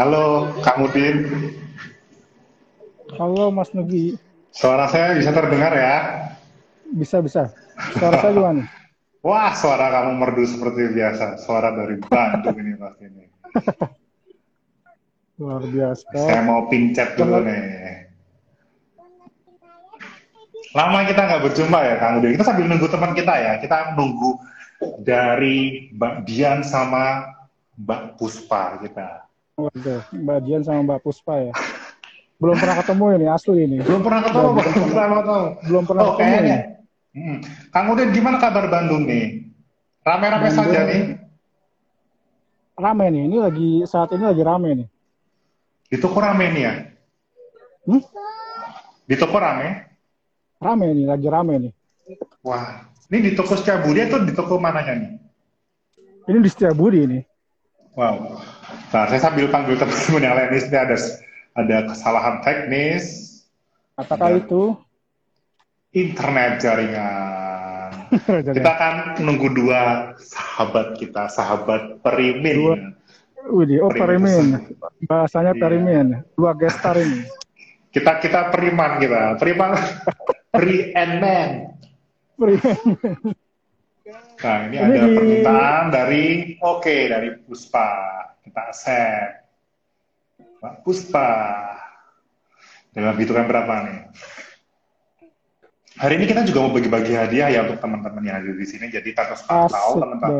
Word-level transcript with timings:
Halo, 0.00 0.48
Kak 0.64 0.80
Mudin. 0.80 1.28
Halo 3.20 3.52
Mas 3.52 3.68
Nugi. 3.76 4.16
Suara 4.48 4.88
saya 4.88 5.12
bisa 5.12 5.28
terdengar 5.28 5.76
ya? 5.76 5.96
Bisa, 6.88 7.20
bisa. 7.20 7.52
Suara 8.00 8.16
saya 8.24 8.32
gimana? 8.32 8.64
Wah, 9.28 9.52
suara 9.52 9.92
kamu 9.92 10.16
merdu 10.16 10.48
seperti 10.48 10.96
biasa. 10.96 11.36
Suara 11.44 11.76
dari 11.76 12.00
Bandung 12.00 12.56
ini 12.56 12.72
pasti 12.80 13.12
ini. 13.12 13.24
Luar 15.44 15.68
biasa. 15.68 16.16
Saya 16.16 16.48
mau 16.48 16.64
pincet 16.72 17.20
dulu 17.20 17.44
nih. 17.44 17.60
Lama 20.80 21.04
kita 21.12 21.28
nggak 21.28 21.44
berjumpa 21.44 21.76
ya, 21.76 21.94
Kang 22.00 22.24
Udin. 22.24 22.40
Kita 22.40 22.48
sambil 22.48 22.72
nunggu 22.72 22.88
teman 22.88 23.12
kita 23.12 23.36
ya. 23.36 23.52
Kita 23.60 23.92
nunggu 23.92 24.32
dari 25.04 25.92
Mbak 25.92 26.24
Dian 26.24 26.64
sama 26.64 27.36
Mbak 27.76 28.16
Puspa 28.16 28.80
kita. 28.80 29.28
Waduh, 29.58 30.00
Mbak 30.14 30.38
Dian 30.46 30.62
sama 30.64 30.80
Mbak 30.86 31.00
Puspa 31.02 31.50
ya. 31.50 31.52
Belum 32.40 32.56
pernah 32.56 32.76
ketemu 32.80 33.04
ini, 33.14 33.26
asli 33.28 33.56
ini. 33.68 33.76
Belum 33.84 34.00
pernah 34.00 34.20
ketemu, 34.24 34.40
Belum 34.40 34.54
belum 34.56 34.88
pernah 34.88 35.08
ketemu. 35.20 35.44
Belum 35.68 35.84
pernah 35.84 36.02
Oh, 36.02 36.08
ketemu 36.10 36.24
kayaknya. 36.24 36.56
ini. 36.56 36.68
Hmm. 37.10 37.38
Kang 37.68 37.86
Udin, 37.90 38.08
gimana 38.14 38.36
kabar 38.38 38.64
Bandung 38.70 39.04
nih? 39.04 39.50
Rame-rame 40.00 40.48
saja 40.48 40.80
nih. 40.86 41.02
Rame 42.80 43.04
nih, 43.12 43.22
ini 43.28 43.36
lagi 43.36 43.70
saat 43.84 44.08
ini 44.16 44.24
lagi 44.24 44.40
rame 44.40 44.70
nih. 44.72 44.88
Di 45.90 45.96
toko 46.00 46.16
rame 46.16 46.46
nih 46.48 46.62
ya? 46.64 46.74
Hmm? 47.84 48.00
Di 49.04 49.14
toko 49.18 49.36
rame? 49.36 49.68
Rame 50.56 50.86
nih, 50.96 51.04
lagi 51.04 51.28
rame 51.28 51.54
nih. 51.60 51.72
Wah, 52.40 52.88
ini 53.12 53.28
di 53.28 53.30
toko 53.36 53.52
Setiabudi 53.52 54.00
atau 54.08 54.24
di 54.24 54.32
toko 54.32 54.56
mananya 54.56 54.96
nih? 54.96 55.10
Ini 56.24 56.38
di 56.40 56.48
Setiabudi 56.48 56.98
ini. 57.04 57.18
Wow. 57.92 58.40
Nah, 58.90 59.06
saya 59.06 59.20
sambil 59.22 59.46
panggil 59.46 59.78
teman-teman 59.78 60.26
yang 60.26 60.34
lain 60.34 60.50
ini 60.50 60.74
ada 60.74 60.96
ada 61.54 61.76
kesalahan 61.86 62.42
teknis, 62.42 63.04
Apakah 63.94 64.34
itu? 64.34 64.74
internet 65.94 66.58
jaringan. 66.58 67.90
Kita 68.50 68.70
akan 68.74 68.94
menunggu 69.22 69.54
dua 69.54 70.14
sahabat 70.18 70.98
kita, 70.98 71.30
sahabat 71.30 72.02
Dua. 72.02 72.02
Perimin. 72.02 72.58
Widih, 73.46 73.86
oh 73.86 73.90
Perimin. 73.94 74.58
Perimin. 74.58 75.06
Bahasanya 75.06 75.54
Iya. 75.54 75.62
Perimin. 75.62 76.06
Dua 76.34 76.50
gestar 76.58 76.98
ini. 76.98 77.22
Kita 77.94 78.22
kita 78.22 78.54
Periman 78.54 79.02
kita, 79.02 79.34
Periman, 79.34 79.74
Pri 80.54 80.94
and 80.94 81.18
Man. 81.18 81.50
Perimin. 82.38 82.78
Nah, 84.40 84.56
ini, 84.66 84.76
Ini 84.80 84.84
ada 84.96 85.04
di- 85.04 85.16
permintaan 85.16 85.82
dari 85.92 86.24
oke 86.64 86.96
dari 87.12 87.28
Puspa. 87.44 87.88
Kita 88.40 88.60
accept. 88.72 89.32
Mbak 90.60 90.74
Puspa. 90.84 91.30
Dalam 92.90 93.16
hitungan 93.20 93.46
berapa 93.46 93.74
nih? 93.86 94.00
Hari 96.00 96.16
ini 96.16 96.24
kita 96.24 96.48
juga 96.48 96.64
mau 96.64 96.72
bagi-bagi 96.72 97.12
hadiah 97.12 97.52
ya 97.52 97.60
untuk 97.68 97.76
teman-teman 97.84 98.24
yang 98.24 98.40
ada 98.40 98.52
di 98.56 98.64
sini. 98.64 98.88
Jadi 98.88 99.12
tanpa 99.12 99.68
tahu 99.68 100.00
teman-teman 100.00 100.32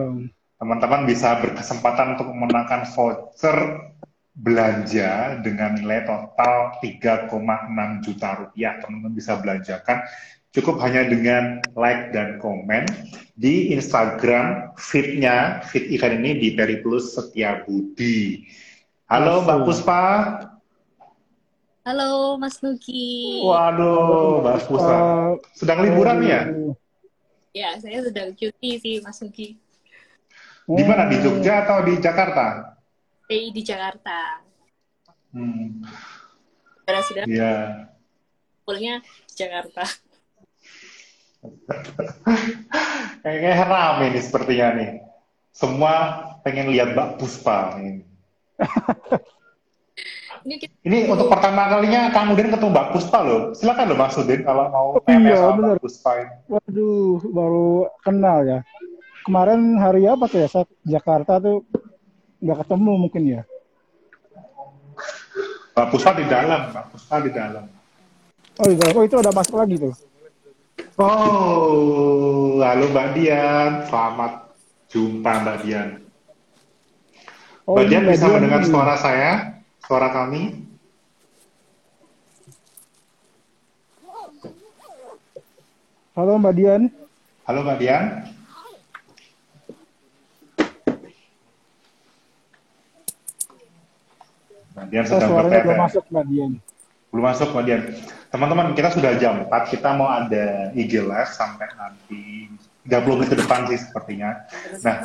teman-teman 0.61 1.01
bisa 1.09 1.41
berkesempatan 1.41 2.17
untuk 2.17 2.33
memenangkan 2.33 2.89
voucher 2.93 3.57
belanja 4.33 5.41
dengan 5.45 5.77
nilai 5.77 6.09
total 6.09 6.81
3,6 6.81 7.29
juta 8.05 8.29
rupiah. 8.41 8.81
Teman-teman 8.81 9.13
bisa 9.13 9.37
belanjakan 9.37 10.01
cukup 10.51 10.83
hanya 10.83 11.07
dengan 11.07 11.63
like 11.79 12.11
dan 12.11 12.43
komen 12.43 12.83
di 13.39 13.71
Instagram 13.71 14.75
feed-nya, 14.75 15.63
feed 15.71 15.95
event 15.95 16.19
ini 16.23 16.33
di 16.43 16.49
Periplus 16.59 17.15
Setiabudi. 17.15 18.45
Halo 19.07 19.47
Mbak. 19.47 19.59
Puspa. 19.67 20.03
Halo 21.87 22.37
Mas 22.37 22.59
Nuki. 22.61 23.41
Waduh, 23.47 24.43
Mbak 24.43 24.57
Puspa. 24.67 24.95
Eh, 24.99 25.31
Sedang 25.55 25.87
liburan 25.87 26.19
ya? 26.27 26.43
Ya, 27.51 27.71
saya 27.79 28.03
sedang 28.07 28.35
cuti 28.35 28.71
sih 28.83 28.95
Mas 29.03 29.23
Nuki. 29.23 29.55
Di 30.67 30.83
mana? 30.87 31.07
Di 31.11 31.19
Jogja 31.23 31.67
atau 31.67 31.83
di 31.87 31.99
Jakarta? 31.99 32.75
Stay 33.27 33.55
di 33.55 33.63
Jakarta. 33.63 34.43
Hmm, 35.31 35.79
Saudara-saudara 36.83 37.27
iya. 37.31 37.87
kumpulnya 38.67 38.99
di 39.31 39.35
Jakarta. 39.39 40.10
Kayaknya 43.25 43.53
rame 43.69 44.07
nih 44.17 44.23
sepertinya 44.23 44.69
nih. 44.77 44.91
Semua 45.51 45.95
pengen 46.45 46.73
lihat 46.73 46.97
Mbak 46.97 47.21
Puspa 47.21 47.77
ini. 47.81 48.05
Ini 50.41 50.57
kita 50.57 50.73
Ini 50.89 51.05
untuk 51.05 51.29
pertama 51.29 51.69
kalinya 51.69 52.09
Kang 52.17 52.33
Udin 52.33 52.49
ketemu 52.49 52.73
Mbak 52.73 52.89
Puspa 52.97 53.19
loh. 53.21 53.41
Silakan 53.53 53.93
loh 53.93 53.99
Mas 54.01 54.17
Udin 54.17 54.41
kalau 54.41 54.73
mau 54.73 54.97
Oh, 54.97 55.05
memes 55.05 55.37
iya, 55.37 55.37
sama 55.37 55.53
bener. 55.61 55.77
Mbak 55.77 55.85
Puspa 55.85 56.11
ini. 56.17 56.35
Waduh, 56.49 57.21
baru 57.29 57.69
kenal 58.01 58.39
ya. 58.49 58.59
Kemarin 59.29 59.77
hari 59.77 60.09
apa 60.09 60.25
tuh 60.33 60.41
ya? 60.41 60.49
Saya 60.49 60.65
Jakarta 60.81 61.37
tuh 61.45 61.69
nggak 62.41 62.59
ketemu 62.65 62.93
mungkin 62.97 63.23
ya. 63.29 63.43
Mbak 65.77 65.87
Puspa 65.93 66.11
di 66.17 66.25
dalam, 66.25 66.61
Mbak 66.73 66.85
Puspa 66.89 67.17
di 67.21 67.31
dalam. 67.37 67.65
Oh, 68.61 68.69
iya. 68.69 68.87
oh 68.97 69.03
itu 69.05 69.17
udah 69.21 69.33
masuk 69.37 69.57
lagi 69.61 69.77
tuh. 69.77 69.93
Oh, 71.01 72.61
halo 72.61 72.85
Mbak 72.93 73.09
Dian. 73.17 73.71
Selamat 73.89 74.33
jumpa 74.93 75.31
Mbak 75.43 75.57
Dian. 75.65 75.89
Oh, 77.65 77.79
Mbak 77.79 77.85
Dian 77.89 78.05
bisa 78.05 78.27
Dian 78.29 78.35
mendengar 78.37 78.63
suara 78.69 78.95
saya, 79.01 79.31
suara 79.81 80.13
kami? 80.13 80.69
Halo 86.13 86.37
Mbak 86.37 86.55
Dian. 86.59 86.83
Halo 87.49 87.59
Mbak 87.65 87.79
Dian. 87.81 88.05
Mbak 94.75 94.87
Dian 94.91 95.05
Oh, 95.05 95.09
sedang 95.09 95.31
suaranya 95.33 95.61
belum 95.65 95.81
masuk 95.81 96.05
Mbak 96.13 96.25
Dian. 96.29 96.53
Belum 97.11 97.27
masuk 97.27 97.51
Mbak 97.51 97.65
Dian. 97.67 97.83
Teman-teman, 98.31 98.71
kita 98.79 98.95
sudah 98.95 99.19
jam 99.19 99.43
4, 99.43 99.51
kita 99.75 99.91
mau 99.99 100.07
ada 100.07 100.71
IG 100.71 101.03
live 101.03 101.33
sampai 101.35 101.67
nanti 101.75 102.47
30 102.87 103.19
menit 103.19 103.29
ke 103.35 103.37
depan 103.43 103.67
sih 103.67 103.79
sepertinya. 103.83 104.47
Nah, 104.87 105.03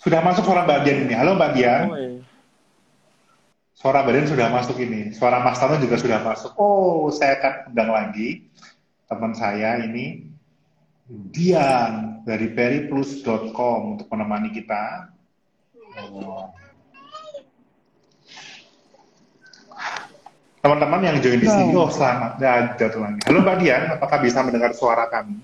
sudah 0.00 0.20
masuk 0.24 0.48
suara 0.48 0.64
Mbak 0.64 0.80
Dian 0.88 0.98
ini. 1.04 1.14
Halo 1.14 1.36
Mbak 1.36 1.50
Dian. 1.52 1.84
Suara 3.76 4.00
Mbak 4.00 4.12
Dian 4.16 4.28
sudah 4.32 4.48
masuk 4.48 4.76
ini. 4.80 5.12
Suara 5.12 5.44
Mas 5.44 5.60
Tano 5.60 5.76
juga 5.76 6.00
sudah 6.00 6.24
masuk. 6.24 6.56
Oh, 6.56 7.12
saya 7.12 7.36
akan 7.38 7.76
undang 7.76 7.90
lagi 7.92 8.48
teman 9.08 9.32
saya 9.36 9.80
ini 9.84 10.28
Dian 11.08 12.24
dari 12.24 12.52
periplus.com 12.52 13.96
untuk 13.96 14.08
menemani 14.08 14.52
kita. 14.52 15.12
Oh. 16.00 16.52
Teman-teman 20.58 21.00
yang 21.06 21.16
join 21.22 21.38
di 21.38 21.46
sini, 21.46 21.72
oh 21.78 21.86
selamat, 21.86 22.42
ada 22.42 22.86
tuh 22.90 22.98
lagi. 22.98 23.22
Halo 23.30 23.46
Mbak 23.46 23.56
Dian, 23.62 23.82
apakah 23.94 24.18
bisa 24.18 24.42
mendengar 24.42 24.74
suara 24.74 25.06
kami? 25.06 25.38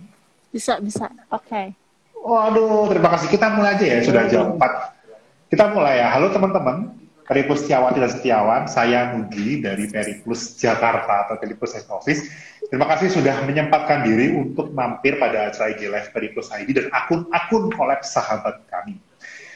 bisa 0.54 0.78
bisa. 0.78 1.10
Oke. 1.34 1.74
Waduh, 2.14 2.86
terima 2.86 3.10
kasih. 3.18 3.26
Kita 3.26 3.50
mulai 3.50 3.74
aja 3.74 3.84
ya, 3.84 3.98
sudah 4.06 4.22
jam 4.30 4.54
4. 4.54 5.50
Kita 5.50 5.74
mulai 5.74 5.98
ya. 5.98 6.14
Halo 6.14 6.30
teman-teman, 6.30 6.94
Periplus 7.26 7.66
Setiawati 7.66 7.98
dan 7.98 8.10
Setiawan, 8.14 8.62
saya 8.70 9.12
Nugi 9.12 9.60
dari 9.60 9.90
Periplus 9.90 10.56
Jakarta 10.56 11.26
atau 11.26 11.36
Periplus 11.42 11.74
Head 11.74 11.90
Office. 11.90 12.30
Terima 12.70 12.88
kasih 12.88 13.12
sudah 13.12 13.44
menyempatkan 13.44 14.06
diri 14.06 14.32
untuk 14.32 14.72
mampir 14.72 15.20
pada 15.20 15.52
acara 15.52 15.74
IG 15.74 15.90
Live 15.90 16.14
Periplus 16.14 16.48
ID 16.54 16.72
dan 16.72 16.86
akun-akun 16.94 17.74
kolab 17.74 18.00
sahabat 18.06 18.64
kami. 18.70 18.96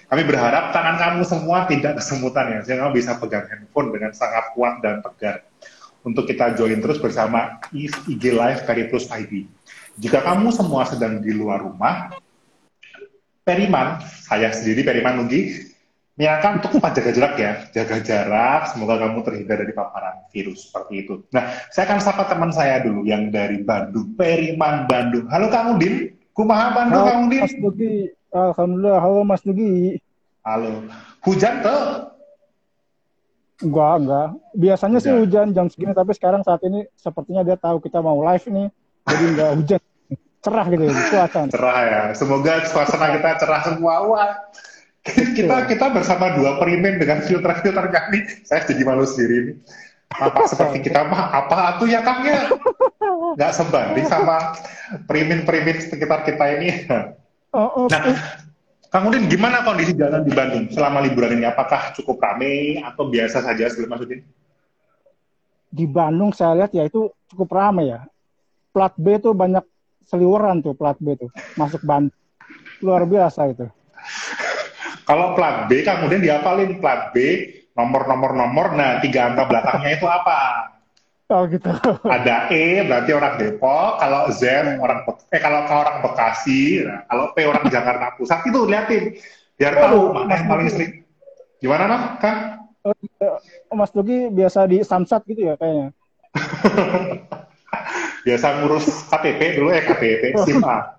Kami 0.08 0.22
berharap 0.24 0.72
tangan 0.72 0.96
kamu 0.96 1.22
semua 1.24 1.68
tidak 1.68 2.00
kesemutan 2.00 2.52
ya, 2.52 2.58
sehingga 2.64 2.88
kamu 2.88 2.92
bisa 2.96 3.12
pegang 3.16 3.44
handphone 3.48 3.88
dengan 3.96 4.12
sangat 4.12 4.52
kuat 4.56 4.80
dan 4.84 5.00
tegar. 5.04 5.47
Untuk 6.06 6.30
kita 6.30 6.54
join 6.54 6.78
terus 6.78 7.02
bersama 7.02 7.58
IG 7.74 8.22
Live 8.32 8.64
Periplus 8.64 9.10
ID. 9.10 9.50
Jika 9.98 10.22
kamu 10.22 10.54
semua 10.54 10.86
sedang 10.86 11.18
di 11.18 11.34
luar 11.34 11.62
rumah, 11.66 12.14
Periman, 13.42 13.98
saya 14.04 14.52
sendiri 14.52 14.84
Periman 14.84 15.24
Nugi, 15.24 15.68
menyarankan 16.18 16.60
untuk 16.60 16.78
tetap 16.78 16.92
jaga 16.98 17.10
jarak 17.14 17.34
ya, 17.38 17.52
jaga 17.72 17.96
jarak, 18.04 18.60
semoga 18.74 19.00
kamu 19.00 19.24
terhindar 19.24 19.56
dari 19.62 19.72
paparan 19.72 20.22
virus 20.34 20.68
seperti 20.68 21.06
itu. 21.06 21.24
Nah, 21.30 21.56
saya 21.72 21.88
akan 21.88 21.98
sapa 22.02 22.28
teman 22.28 22.50
saya 22.52 22.82
dulu 22.82 23.06
yang 23.06 23.30
dari 23.32 23.62
Bandung, 23.64 24.18
Periman 24.18 24.84
Bandung. 24.84 25.30
Halo 25.32 25.48
Kang 25.48 25.78
Udin, 25.78 26.12
kumaha 26.36 26.74
Bandung 26.74 27.02
Halo 27.02 27.10
Kang 27.10 27.22
Udin? 27.30 27.42
Mas 27.46 27.56
Nugi. 27.56 27.94
Alhamdulillah. 28.28 28.98
Halo 29.00 29.20
Mas 29.24 29.42
Nugi. 29.46 29.96
Halo, 30.44 30.72
hujan 31.24 31.54
tuh? 31.64 31.82
Enggak, 33.58 33.94
enggak. 34.06 34.28
Biasanya 34.54 34.98
sih 35.02 35.10
hujan 35.10 35.50
jam 35.50 35.66
segini, 35.66 35.90
tapi 35.90 36.14
sekarang 36.14 36.46
saat 36.46 36.62
ini 36.62 36.86
sepertinya 36.94 37.42
dia 37.42 37.58
tahu 37.58 37.82
kita 37.82 37.98
mau 37.98 38.22
live 38.22 38.46
nih. 38.46 38.68
Jadi 39.08 39.24
enggak 39.34 39.50
hujan. 39.58 39.80
Cerah 40.38 40.66
gitu 40.70 40.82
ya, 40.86 40.92
cuaca. 40.94 41.40
Cerah 41.50 41.78
ya, 41.82 42.02
semoga 42.14 42.52
suasana 42.70 43.06
kita 43.18 43.28
cerah 43.42 43.62
semua. 43.66 43.94
Wah, 44.06 44.30
kita 45.02 45.66
kita 45.66 45.86
bersama 45.90 46.38
dua 46.38 46.62
perimen 46.62 47.02
dengan 47.02 47.18
filter-filter 47.26 47.86
kami. 47.90 48.18
Saya 48.46 48.62
jadi 48.62 48.82
malu 48.86 49.02
sendiri 49.02 49.34
ini. 49.42 49.52
Apa 50.14 50.46
seperti 50.50 50.88
kita 50.88 51.10
mah 51.10 51.34
apa 51.34 51.82
tuh 51.82 51.90
ya 51.90 52.06
Kang 52.06 52.22
ya? 52.22 52.54
Nggak 53.34 53.52
sebanding 53.58 54.06
sama 54.06 54.54
perimen-perimen 55.10 55.82
sekitar 55.82 56.22
kita 56.22 56.44
ini. 56.62 56.86
Oh, 57.50 57.84
oh, 57.84 57.86
Nah, 57.90 58.14
Kang 58.88 59.04
Udin, 59.04 59.28
gimana 59.28 59.60
kondisi 59.64 59.92
jalan 59.92 60.24
di 60.24 60.32
Bandung 60.32 60.64
selama 60.72 61.04
liburan 61.04 61.36
ini? 61.36 61.44
Apakah 61.44 61.92
cukup 61.92 62.16
ramai 62.24 62.80
atau 62.80 63.08
biasa 63.08 63.44
saja 63.44 63.68
sebelum 63.68 63.92
Mas 63.92 64.00
Udin? 64.00 64.24
di 65.68 65.84
Bandung 65.84 66.32
saya 66.32 66.64
lihat 66.64 66.72
ya 66.72 66.88
itu 66.88 67.12
cukup 67.28 67.48
ramai 67.52 67.92
ya. 67.92 68.04
Plat 68.72 68.92
B 68.96 69.20
tuh 69.20 69.36
banyak 69.36 69.64
seliweran 70.08 70.64
tuh 70.64 70.72
plat 70.76 70.96
B 70.96 71.16
tuh 71.16 71.30
masuk 71.56 71.84
Bandung. 71.84 72.16
Luar 72.80 73.04
biasa 73.04 73.52
itu. 73.52 73.66
Kalau 75.04 75.32
plat 75.32 75.68
B, 75.72 75.80
kemudian 75.80 76.20
diapalin 76.20 76.84
plat 76.84 77.12
B, 77.16 77.48
nomor-nomor 77.72 78.36
nomor, 78.36 78.76
nah 78.76 79.00
tiga 79.00 79.32
angka 79.32 79.48
belakangnya 79.48 79.96
itu 79.96 80.04
apa? 80.04 80.67
Oh 81.28 81.44
gitu. 81.44 81.68
Ada 82.16 82.48
E 82.48 82.80
berarti 82.88 83.10
orang 83.12 83.36
Depok, 83.36 84.00
kalau 84.00 84.32
Z 84.32 84.42
orang 84.80 85.04
eh 85.28 85.40
kalau 85.44 85.60
K 85.68 85.70
orang 85.76 85.96
Bekasi, 86.00 86.88
nah, 86.88 87.04
kalau 87.04 87.36
P 87.36 87.44
orang 87.44 87.68
Jakarta 87.74 88.16
Pusat 88.16 88.40
itu 88.48 88.60
liatin 88.64 89.04
biar 89.60 89.74
tahu 89.76 90.16
mana 90.16 90.32
yang 90.40 90.48
paling 90.48 90.68
sering. 90.72 91.04
Gimana 91.60 91.84
nah, 91.84 92.00
Kang? 92.16 92.38
Oh, 92.88 93.76
Mas 93.76 93.92
Dugi 93.92 94.32
biasa 94.32 94.64
di 94.64 94.80
Samsat 94.80 95.28
gitu 95.28 95.52
ya 95.52 95.54
kayaknya. 95.60 95.92
Biasa 98.24 98.60
ngurus 98.60 99.08
KTP 99.08 99.60
dulu 99.60 99.68
ya 99.72 99.84
KTP 99.84 100.36
SIM 100.48 100.64
A. 100.64 100.96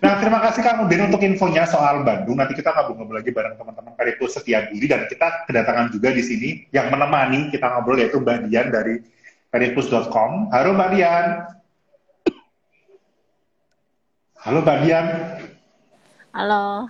Nah, 0.00 0.16
terima 0.18 0.40
kasih 0.40 0.64
Kang 0.64 0.88
Udin 0.88 1.06
untuk 1.06 1.20
infonya 1.20 1.68
soal 1.68 2.00
Bandung. 2.02 2.40
Nanti 2.40 2.56
kita 2.56 2.72
ngobrol-ngobrol 2.72 3.20
lagi 3.20 3.28
bareng 3.28 3.60
teman-teman 3.60 3.92
Periplus 3.94 4.34
Setia 4.34 4.66
Budi 4.66 4.88
dan 4.88 5.04
kita 5.04 5.44
kedatangan 5.44 5.92
juga 5.92 6.10
di 6.10 6.22
sini 6.24 6.64
yang 6.72 6.88
menemani 6.88 7.52
kita 7.52 7.68
ngobrol 7.68 8.00
yaitu 8.00 8.18
Mbak 8.18 8.48
Dian 8.48 8.72
dari 8.72 9.04
periplus.com. 9.52 10.48
Halo 10.48 10.72
Mbak 10.72 10.88
Dian. 10.96 11.26
Halo 14.42 14.58
Mbak 14.64 14.76
Dian. 14.82 15.06
Halo. 16.32 16.88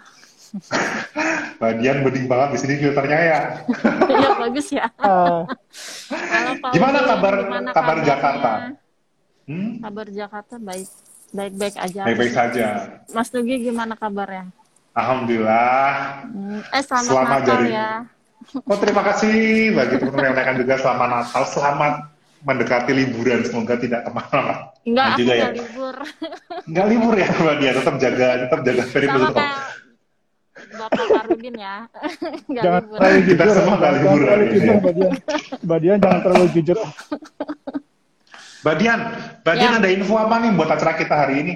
Mbak 1.59 1.73
Dian 1.77 1.99
bening 2.07 2.27
banget 2.31 2.49
di 2.55 2.59
sini 2.63 2.75
filternya 2.79 3.19
ya. 3.19 3.41
ya 4.15 4.31
bagus 4.39 4.67
ya. 4.71 4.87
Halo 5.03 5.43
Pak 6.57 6.71
Gimana 6.71 6.99
kabar- 7.03 7.43
gimana 7.43 7.69
kabar 7.69 7.97
kabarnya? 7.99 8.07
Jakarta? 8.07 8.51
Hmm? 9.43 9.71
Kabar 9.83 10.07
Jakarta 10.09 10.55
baik. 10.57 10.89
Baik-baik 11.33 11.77
aja. 11.81 12.03
Baik-baik 12.05 12.33
saja. 12.33 12.67
Mas 13.11 13.33
Nugi 13.33 13.57
gimana 13.65 13.97
kabarnya? 13.97 14.53
Alhamdulillah. 14.93 15.89
Hmm, 16.29 16.61
Eh 16.69 16.83
selamat, 16.85 17.09
Selamat 17.09 17.41
Natal 17.41 17.57
dari- 17.59 17.73
ya. 17.73 17.91
Oh 18.61 18.75
terima 18.77 19.03
kasih 19.03 19.35
bagi 19.73 19.95
teman-teman 19.97 20.25
yang 20.25 20.35
menanyakan 20.35 20.57
juga 20.61 20.75
selamat 20.77 21.09
Natal, 21.09 21.43
selamat 21.49 21.95
mendekati 22.43 22.91
liburan, 22.93 23.41
semoga 23.43 23.75
tidak 23.75 24.03
ke 24.03 24.11
mana-mana. 24.11 24.75
Enggak, 24.83 25.07
aku 25.09 25.19
juga 25.19 25.33
ya. 25.33 25.41
nggak 25.41 25.55
libur. 25.57 25.97
Nggak 26.71 26.87
libur 26.87 27.15
ya 27.15 27.29
Mbak 27.33 27.55
Dia, 27.57 27.71
tetap 27.75 27.95
jaga, 27.97 28.27
tetap 28.41 28.61
jaga 28.63 28.83
Sama 28.83 28.93
perilaku. 28.93 29.35
kayak 29.35 29.59
Bapak 30.73 31.05
Karudin 31.09 31.55
ya. 31.57 31.77
Enggak 32.49 32.63
jangan 32.63 32.83
libur. 32.83 32.99
terlalu 32.99 33.21
Kita 33.23 33.43
jujur. 33.43 33.55
semua 33.55 33.75
nggak 33.75 33.83
Jangan 33.83 33.99
libur 33.99 34.19
terlalu 34.19 34.31
hari 34.33 34.45
ini. 34.45 34.55
jujur, 34.55 34.75
Mbak 34.77 34.93
Dian. 34.93 35.13
Mbak 35.63 35.79
Dian 35.79 35.99
jangan 35.99 36.21
terlalu 36.21 36.47
jujur. 36.53 36.79
Mbak 38.63 38.75
Dian, 38.79 39.01
Mbak 39.43 39.55
Dian 39.57 39.73
Ya. 39.73 39.79
ada 39.79 39.89
info 39.91 40.15
apa 40.15 40.35
nih 40.39 40.51
buat 40.55 40.71
acara 40.71 40.93
kita 40.95 41.15
hari 41.17 41.35
ini? 41.43 41.55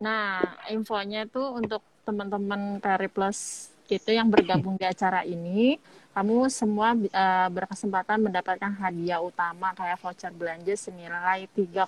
Nah, 0.00 0.40
infonya 0.66 1.26
tuh 1.26 1.54
untuk 1.54 1.78
teman-teman 2.02 2.60
Peri 2.78 3.06
Plus 3.06 3.38
itu 3.86 4.10
yang 4.10 4.26
bergabung 4.26 4.74
di 4.74 4.82
acara 4.82 5.22
ini, 5.22 5.78
kamu 6.10 6.50
semua 6.50 6.90
eh, 6.92 7.48
berkesempatan 7.48 8.18
mendapatkan 8.20 8.72
hadiah 8.76 9.22
utama 9.22 9.70
kayak 9.72 9.98
voucher 9.98 10.34
belanja 10.34 10.74
senilai 10.74 11.46
3,6 11.54 11.86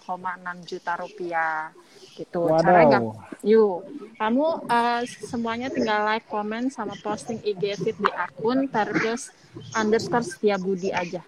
juta 0.62 0.92
rupiah. 0.94 1.74
Gitu. 2.14 2.40
Cara 2.60 2.86
gak- 2.86 3.02
Wadaw. 3.02 3.04
Yuk, 3.42 3.82
kamu 4.16 4.46
eh, 4.70 5.02
semuanya 5.26 5.68
tinggal 5.68 6.06
like, 6.06 6.28
komen, 6.30 6.70
sama 6.70 6.94
posting 7.00 7.42
IG 7.42 7.74
feed 7.76 7.98
di 7.98 8.10
akun 8.14 8.70
Periplus 8.70 9.34
underscore 9.74 10.22
Setiabudi 10.22 10.94
aja. 10.94 11.20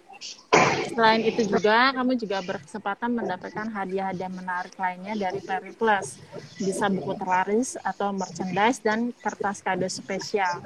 Selain 0.95 1.23
itu 1.27 1.43
juga, 1.51 1.91
kamu 1.91 2.15
juga 2.15 2.39
berkesempatan 2.47 3.11
mendapatkan 3.19 3.67
hadiah-hadiah 3.67 4.31
menarik 4.31 4.75
lainnya 4.79 5.15
dari 5.19 5.43
Periplus. 5.43 6.23
Bisa 6.55 6.87
buku 6.87 7.19
terlaris 7.19 7.75
atau 7.83 8.15
merchandise 8.15 8.79
dan 8.79 9.11
kertas 9.19 9.59
kado 9.59 9.91
spesial. 9.91 10.63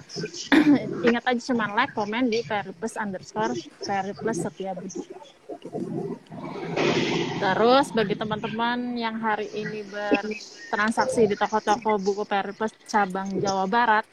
Ingat 1.09 1.25
aja 1.33 1.43
cuma 1.53 1.73
like, 1.73 1.97
komen 1.97 2.29
di 2.29 2.45
Periplus 2.45 3.01
underscore 3.01 3.57
Periplus 3.81 4.45
Setiabudi. 4.45 5.03
Terus 7.39 7.87
bagi 7.95 8.15
teman-teman 8.19 8.99
yang 8.99 9.17
hari 9.23 9.49
ini 9.55 9.87
bertransaksi 9.87 11.25
di 11.25 11.39
toko-toko 11.39 11.97
buku 11.97 12.29
Periplus 12.29 12.75
cabang 12.85 13.41
Jawa 13.41 13.65
Barat, 13.65 14.05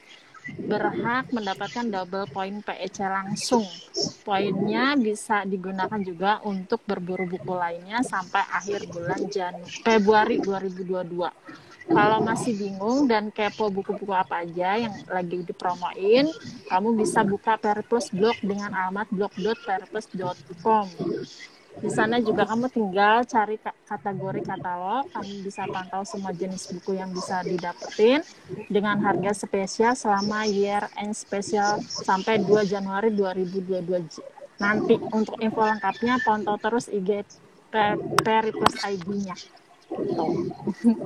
berhak 0.54 1.34
mendapatkan 1.34 1.86
double 1.90 2.30
point 2.30 2.62
PEC 2.62 3.02
langsung. 3.06 3.66
Poinnya 4.22 4.94
bisa 4.94 5.42
digunakan 5.46 5.98
juga 6.02 6.42
untuk 6.46 6.82
berburu 6.86 7.26
buku 7.26 7.54
lainnya 7.54 8.06
sampai 8.06 8.46
akhir 8.54 8.86
bulan 8.90 9.26
Janu 9.30 9.66
Februari 9.66 10.38
2022. 10.42 11.66
Kalau 11.86 12.18
masih 12.26 12.58
bingung 12.58 13.06
dan 13.06 13.30
kepo 13.30 13.70
buku-buku 13.70 14.10
apa 14.10 14.42
aja 14.42 14.74
yang 14.74 14.94
lagi 15.06 15.46
dipromoin, 15.46 16.26
kamu 16.66 16.90
bisa 16.98 17.22
buka 17.22 17.62
Periplus 17.62 18.10
blog 18.10 18.34
dengan 18.42 18.74
alamat 18.74 19.06
blog.periplus.com. 19.14 20.90
Di 21.76 21.90
sana 21.90 22.18
juga 22.18 22.44
kamu 22.44 22.68
tinggal 22.68 23.24
cari 23.24 23.58
ka- 23.58 23.76
kategori 23.86 24.42
katalog, 24.42 25.12
kamu 25.12 25.34
bisa 25.42 25.64
pantau 25.66 26.02
semua 26.04 26.32
jenis 26.32 26.68
buku 26.70 26.96
yang 26.96 27.12
bisa 27.12 27.42
didapetin 27.42 28.24
dengan 28.68 28.98
harga 28.98 29.36
spesial 29.36 29.94
selama 29.94 30.44
year 30.46 30.88
end 30.96 31.14
spesial 31.14 31.76
sampai 31.82 32.40
2 32.40 32.64
Januari 32.64 33.12
2022. 33.12 33.82
J- 34.04 34.24
Nanti 34.56 34.96
untuk 35.12 35.36
info 35.38 35.62
lengkapnya 35.62 36.16
pantau 36.18 36.56
terus 36.56 36.88
IG 36.88 37.28
Pe- 37.68 38.00
Periplus 38.18 38.80
ID-nya. 38.82 39.36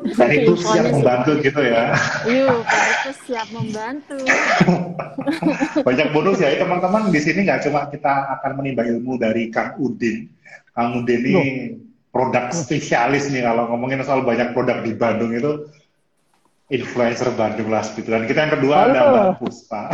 Dan 0.07 0.29
itu 0.31 0.53
siap 0.55 0.85
membantu 0.87 1.31
gitu 1.41 1.61
ya. 1.61 1.83
Yuk, 2.23 2.61
Periplus 2.63 3.17
siap 3.25 3.47
membantu. 3.49 4.19
Banyak 5.87 6.07
bonus 6.09 6.37
ya 6.37 6.55
teman-teman. 6.55 7.09
Di 7.09 7.19
sini 7.19 7.43
nggak 7.43 7.65
cuma 7.65 7.89
kita 7.89 8.13
akan 8.37 8.51
menimba 8.55 8.85
ilmu 8.85 9.17
dari 9.17 9.49
Kang 9.49 9.81
Udin. 9.81 10.29
Kang 10.73 11.03
Udin 11.03 11.21
ini 11.25 11.45
produk 12.09 12.49
spesialis 12.53 13.29
nih 13.29 13.45
kalau 13.45 13.69
ngomongin 13.69 14.01
soal 14.01 14.25
banyak 14.25 14.53
produk 14.57 14.81
di 14.81 14.97
Bandung 14.97 15.33
itu 15.33 15.69
influencer 16.69 17.33
Bandung 17.33 17.69
lah 17.69 17.85
gitu. 17.85 18.05
Dan 18.05 18.29
kita 18.29 18.45
yang 18.45 18.53
kedua 18.57 18.75
ada 18.89 18.99
Halo. 19.01 19.13
Mbak 19.13 19.37
Puspa. 19.41 19.81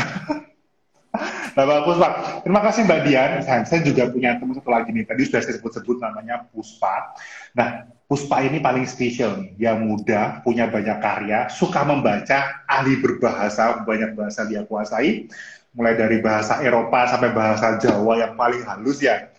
Nah, 1.56 1.64
Mbak 1.64 1.82
Puspa, 1.88 2.08
terima 2.44 2.60
kasih 2.68 2.84
Mbak 2.84 3.00
Dian. 3.08 3.32
Saya, 3.40 3.64
saya 3.64 3.80
juga 3.80 4.12
punya 4.12 4.36
teman 4.36 4.60
satu 4.60 4.68
lagi 4.68 4.92
nih. 4.92 5.08
Tadi 5.08 5.24
sudah 5.24 5.40
saya 5.40 5.56
sebut-sebut 5.56 6.04
namanya 6.04 6.44
Puspa. 6.52 7.16
Nah, 7.56 7.88
Puspa 8.12 8.44
ini 8.44 8.60
paling 8.60 8.84
spesial 8.84 9.40
nih. 9.40 9.56
Dia 9.56 9.80
muda, 9.80 10.44
punya 10.44 10.68
banyak 10.68 11.00
karya, 11.00 11.48
suka 11.48 11.88
membaca, 11.88 12.60
ahli 12.68 13.00
berbahasa, 13.00 13.88
banyak 13.88 14.12
bahasa 14.20 14.44
dia 14.52 14.68
kuasai. 14.68 15.32
Mulai 15.72 15.96
dari 15.96 16.20
bahasa 16.20 16.60
Eropa 16.60 17.08
sampai 17.08 17.32
bahasa 17.32 17.80
Jawa 17.80 18.20
yang 18.20 18.36
paling 18.36 18.60
halus 18.68 19.00
ya. 19.00 19.32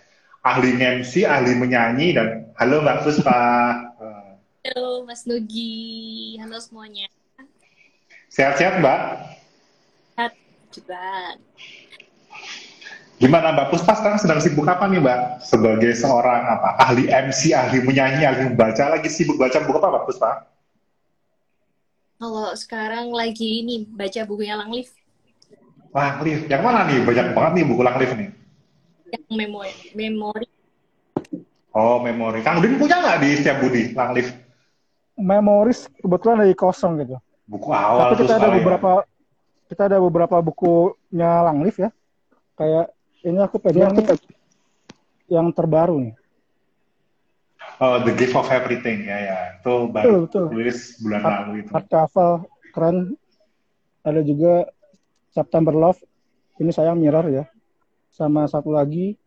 Ahli 0.47 0.79
MC, 0.79 1.27
ahli 1.27 1.59
menyanyi, 1.59 2.15
dan 2.15 2.47
halo 2.55 2.79
Mbak 2.79 3.03
Puspa. 3.03 3.43
Halo 4.63 5.03
Mas 5.03 5.27
Nugi, 5.27 6.39
halo 6.39 6.63
semuanya. 6.63 7.11
Sehat-sehat 8.31 8.79
Mbak? 8.79 9.01
Sehat 10.15 10.33
juga. 10.71 11.35
Gimana 13.19 13.59
Mbak 13.59 13.75
Puspa 13.75 13.99
sekarang 13.99 14.23
sedang 14.23 14.39
sibuk 14.39 14.71
apa 14.71 14.87
nih 14.87 15.03
Mbak? 15.03 15.43
Sebagai 15.43 15.99
seorang 15.99 16.47
apa 16.47 16.79
ahli 16.79 17.11
MC, 17.11 17.51
ahli 17.51 17.83
menyanyi, 17.83 18.23
ahli 18.23 18.47
membaca, 18.47 18.87
lagi 18.87 19.11
sibuk 19.11 19.43
baca 19.43 19.59
buku 19.67 19.83
apa 19.83 19.99
Mbak 19.99 20.05
Puspa? 20.07 20.31
Kalau 22.23 22.55
sekarang 22.55 23.11
lagi 23.11 23.67
ini 23.67 23.83
baca 23.83 24.23
bukunya 24.23 24.55
Langlif 24.55 24.95
Langlif, 25.91 26.47
yang 26.47 26.63
mana 26.63 26.87
nih? 26.87 27.03
Banyak 27.03 27.35
banget 27.35 27.53
nih 27.59 27.65
buku 27.67 27.83
Langlif 27.83 28.15
nih. 28.15 28.46
Yang 29.09 29.25
memori, 29.31 29.73
memori 29.95 30.49
Oh, 31.77 32.01
memori. 32.01 32.41
Kang 32.41 32.65
Udin 32.65 32.81
punya 32.81 32.97
nggak 32.97 33.21
di 33.21 33.37
setiap 33.37 33.61
budi 33.61 33.93
Langlif? 33.93 34.33
Memoris 35.13 35.85
kebetulan 36.01 36.41
lagi 36.41 36.57
kosong 36.57 37.05
gitu. 37.05 37.21
Buku 37.45 37.69
awal 37.69 38.17
Tapi 38.17 38.25
kita 38.25 38.41
ada 38.41 38.49
ya. 38.49 38.55
beberapa 38.57 38.91
kita 39.69 39.83
ada 39.85 39.99
beberapa 40.01 40.37
bukunya 40.41 41.45
Langlif 41.45 41.77
ya. 41.77 41.93
Kayak 42.57 42.97
ini 43.21 43.37
aku 43.45 43.61
pegang 43.61 43.93
nih 43.93 44.09
yang 45.29 45.53
terbaru 45.53 46.01
nih. 46.01 46.15
Oh, 47.77 48.01
The 48.01 48.13
Gift 48.17 48.33
of 48.33 48.49
Everything 48.49 49.05
ya 49.05 49.19
ya. 49.21 49.39
Itu 49.61 49.93
Betul, 49.93 49.93
baru 49.93 50.17
betul. 50.25 50.45
tulis 50.49 50.79
bulan 51.05 51.21
Hard- 51.21 51.37
lalu 51.45 51.53
itu. 51.61 51.71
Hardcover 51.77 52.31
keren. 52.73 52.97
Ada 54.01 54.21
juga 54.25 54.65
September 55.29 55.77
Love 55.77 56.01
ini 56.57 56.73
saya 56.73 56.97
Mirror 56.97 57.27
ya 57.29 57.45
sama 58.17 58.49
satu 58.49 58.73
lagi 58.73 59.21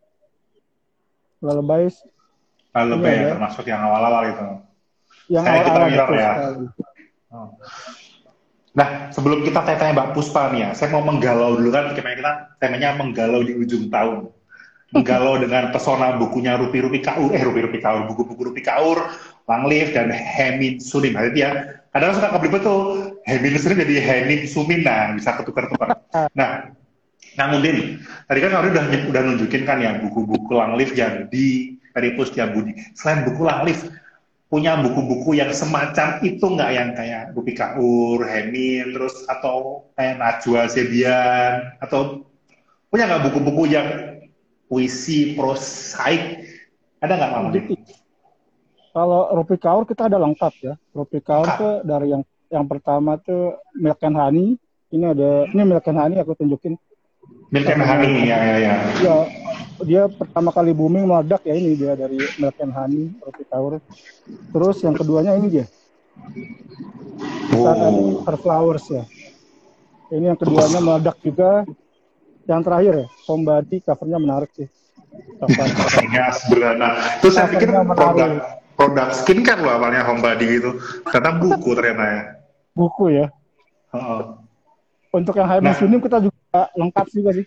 Lullabies 1.38 2.02
Iya, 2.70 2.86
ya, 2.86 3.10
ya. 3.10 3.28
termasuk 3.34 3.64
yang 3.66 3.82
awal-awal 3.82 4.22
itu. 4.30 4.46
yang 5.30 5.42
Saya 5.42 5.58
kita 5.62 5.70
awal-awal 5.74 5.90
Mirror 5.90 6.08
betul 6.10 6.22
ya. 6.22 6.32
Oh. 7.30 7.48
Nah, 8.70 9.10
sebelum 9.10 9.42
kita 9.42 9.66
tanya-tanya 9.66 9.94
Mbak 9.98 10.10
Puspa 10.14 10.54
nih 10.54 10.60
ya, 10.62 10.70
saya 10.78 10.94
mau 10.94 11.02
menggalau 11.02 11.58
dulu 11.58 11.74
kan, 11.74 11.90
temanya 11.94 12.16
kita 12.22 12.32
temanya 12.62 12.90
menggalau 12.94 13.42
di 13.42 13.58
ujung 13.58 13.90
tahun. 13.90 14.30
Menggalau 14.94 15.38
dengan 15.42 15.74
pesona 15.74 16.14
bukunya 16.14 16.54
Rupi-Rupi 16.54 17.02
Kaur, 17.02 17.34
eh 17.34 17.42
Rupi-Rupi 17.42 17.82
Kaur, 17.82 18.06
buku-buku 18.06 18.54
Rupi 18.54 18.62
Kaur, 18.62 19.10
Langlif, 19.50 19.90
dan 19.90 20.14
Hemin 20.14 20.78
Sunim. 20.78 21.18
Nah, 21.18 21.26
itu 21.26 21.42
ya, 21.42 21.82
kadang 21.90 22.14
suka 22.14 22.30
kebeli 22.38 22.62
tuh, 22.62 22.82
Hemin 23.26 23.58
Sunim 23.58 23.82
jadi 23.82 23.94
Hemin 23.98 24.46
Sumin, 24.46 24.86
nah 24.86 25.10
bisa 25.18 25.34
ketukar-tukar. 25.34 25.98
Nah, 26.38 26.70
Kang 27.38 27.56
Udin, 27.56 28.02
tadi 28.26 28.38
kan 28.42 28.50
udah, 28.52 28.84
udah 29.10 29.22
nunjukin 29.22 29.62
kan 29.62 29.78
ya 29.78 29.98
buku-buku 30.02 30.50
Langlif 30.50 30.94
yang 30.98 31.30
di 31.30 31.78
Peripus 31.94 32.34
Budi. 32.34 32.74
Selain 32.94 33.26
buku 33.26 33.42
Langlif, 33.46 33.86
punya 34.50 34.74
buku-buku 34.82 35.38
yang 35.38 35.54
semacam 35.54 36.18
itu 36.26 36.42
nggak 36.42 36.70
yang 36.74 36.90
kayak 36.98 37.30
Rupi 37.34 37.54
Kaur, 37.54 38.18
Hemin, 38.26 38.94
terus 38.94 39.22
atau 39.30 39.86
kayak 39.94 40.18
Najwa 40.18 40.66
Sedian, 40.66 41.78
atau 41.78 42.26
punya 42.90 43.06
nggak 43.06 43.30
buku-buku 43.30 43.62
yang 43.70 43.88
puisi, 44.66 45.38
prosaik? 45.38 46.42
Ada 46.98 47.14
nggak 47.14 47.46
Udin? 47.46 47.64
Kalau 48.90 49.30
Rupi 49.38 49.56
Kaur 49.62 49.86
kita 49.86 50.10
ada 50.10 50.18
lengkap 50.18 50.54
ya. 50.66 50.74
Rupi 50.90 51.22
Kaur 51.22 51.46
tuh 51.54 51.74
dari 51.86 52.10
yang 52.10 52.26
yang 52.50 52.66
pertama 52.66 53.22
tuh 53.22 53.54
Milk 53.78 54.02
and 54.02 54.18
Honey. 54.18 54.58
Ini 54.90 55.14
ada 55.14 55.46
ini 55.46 55.62
Milk 55.62 55.86
and 55.86 55.98
Honey 56.02 56.18
aku 56.18 56.34
tunjukin. 56.34 56.74
Milk 57.50 57.66
and 57.66 57.82
Honey, 57.82 58.30
ya, 58.30 58.38
ya, 58.38 58.56
ya. 58.62 58.74
Ya 59.02 59.16
dia 59.80 60.02
pertama 60.12 60.52
kali 60.52 60.76
booming 60.76 61.08
meledak 61.08 61.40
ya 61.44 61.56
ini 61.56 61.72
dia 61.76 61.96
dari 61.96 62.20
Milk 62.36 62.56
and 62.60 62.74
Honey 62.74 63.04
Rupi 63.20 63.44
Kaur. 63.48 63.80
Terus 64.52 64.76
yang 64.84 64.94
keduanya 64.96 65.36
ini 65.36 65.48
dia. 65.48 65.66
Oh. 67.56 68.22
Her 68.24 68.36
Flowers 68.38 68.84
ya. 68.92 69.04
Ini 70.12 70.34
yang 70.34 70.38
keduanya 70.38 70.80
meledak 70.80 71.16
juga. 71.24 71.64
Yang 72.48 72.60
terakhir 72.66 72.94
ya, 73.04 73.06
Somebody 73.22 73.76
covernya 73.84 74.18
menarik 74.18 74.50
sih. 74.56 74.68
Cover. 75.38 75.66
Covernya 75.70 76.24
sederhana. 76.34 76.88
Terus 77.22 77.34
saya 77.36 77.46
pikir 77.46 77.68
menarik. 77.70 77.94
produk 77.94 78.30
produk 78.74 79.08
skincare 79.12 79.60
loh 79.60 79.72
awalnya 79.78 80.02
Homebody 80.02 80.46
gitu. 80.58 80.70
Ternyata 81.08 81.30
buku 81.38 81.70
ternyata 81.78 82.04
ya. 82.04 82.22
Buku 82.74 83.04
ya. 83.12 83.26
Heeh. 83.94 84.22
Untuk 85.10 85.34
yang 85.34 85.48
High 85.50 85.62
Nah. 85.62 85.74
Kita 85.74 86.18
juga 86.22 86.29
lengkap 86.52 87.06
juga 87.14 87.30
sih. 87.36 87.46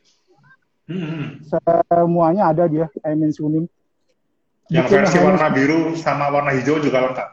Hmm. 0.87 1.39
Semuanya 1.47 2.51
ada 2.51 2.67
dia, 2.67 2.91
High 3.03 3.31
Sunim. 3.31 3.65
Yang 4.71 4.85
Bukunya 4.89 5.03
versi 5.03 5.17
warna 5.19 5.47
biru 5.51 5.79
sama 5.99 6.25
warna 6.31 6.51
hijau 6.55 6.79
juga 6.79 7.03
lengkap. 7.03 7.29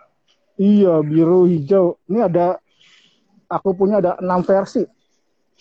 Iya, 0.61 0.95
biru, 1.07 1.47
hijau. 1.47 1.97
Ini 2.11 2.27
ada, 2.27 2.59
aku 3.47 3.73
punya 3.73 4.03
ada 4.03 4.19
enam 4.19 4.43
versi. 4.43 4.83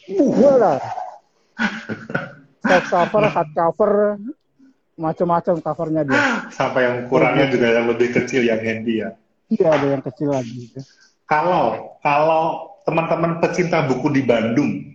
Uh, 0.10 0.58
lah. 0.58 0.82
Soft 2.60 2.92
cover, 2.92 3.24
hard 3.32 3.50
cover, 3.56 3.94
macam-macam 5.00 5.64
covernya 5.64 6.02
dia. 6.04 6.22
Sampai 6.52 6.84
yang 6.84 6.96
ukurannya 7.08 7.48
juga 7.48 7.68
yang 7.72 7.88
lebih 7.88 8.12
kecil 8.12 8.44
yang 8.44 8.60
handy 8.60 9.06
ya. 9.06 9.16
Iya, 9.50 9.68
ada 9.72 9.88
yang 9.96 10.04
kecil 10.04 10.30
lagi. 10.36 10.76
Kalau 11.24 11.96
kalau 12.04 12.76
teman-teman 12.84 13.40
pecinta 13.40 13.86
buku 13.88 14.12
di 14.12 14.22
Bandung 14.28 14.89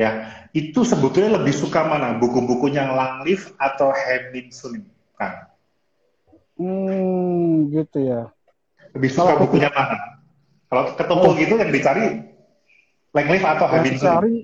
ya, 0.00 0.10
itu 0.56 0.80
sebetulnya 0.80 1.36
lebih 1.36 1.52
suka 1.52 1.84
mana? 1.84 2.16
Buku-bukunya 2.16 2.88
Langlif 2.88 3.52
atau 3.60 3.92
Hemin 3.92 4.48
Sunim? 4.48 4.88
Kang? 5.14 5.52
Hmm, 6.56 7.68
gitu 7.68 7.98
ya. 8.00 8.32
Lebih 8.96 9.10
suka 9.12 9.36
Kalau- 9.36 9.40
bukunya 9.44 9.68
mana? 9.68 9.96
Kalau 10.70 10.82
ketemu 10.96 11.24
Oh. 11.26 11.34
gitu 11.36 11.54
yang 11.60 11.70
dicari 11.70 12.04
Langlif 13.12 13.42
atau 13.44 13.66
Yang 13.68 13.72
Hemin 13.76 13.84
Sunim? 13.84 14.00
dicari 14.00 14.34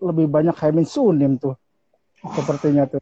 lebih 0.00 0.26
banyak 0.26 0.56
Hemin 0.56 0.86
Sunim 0.88 1.32
tuh. 1.36 1.54
Sepertinya 2.20 2.84
tuh. 2.84 3.00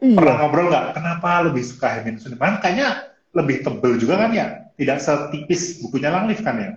Iya, 0.00 0.20
Pernah 0.20 0.36
ngobrol 0.44 0.68
nggak? 0.68 0.84
Kenapa 0.92 1.30
lebih 1.48 1.64
suka 1.64 1.88
Hemin 1.96 2.20
Sunim? 2.20 2.36
Kan 2.36 2.60
kayaknya 2.60 3.08
lebih 3.32 3.64
tebel 3.64 3.96
juga 3.96 4.20
kan 4.20 4.30
ya? 4.30 4.68
Tidak 4.74 4.98
setipis 4.98 5.80
bukunya 5.80 6.12
Langlif 6.12 6.44
kan 6.44 6.56
ya? 6.60 6.70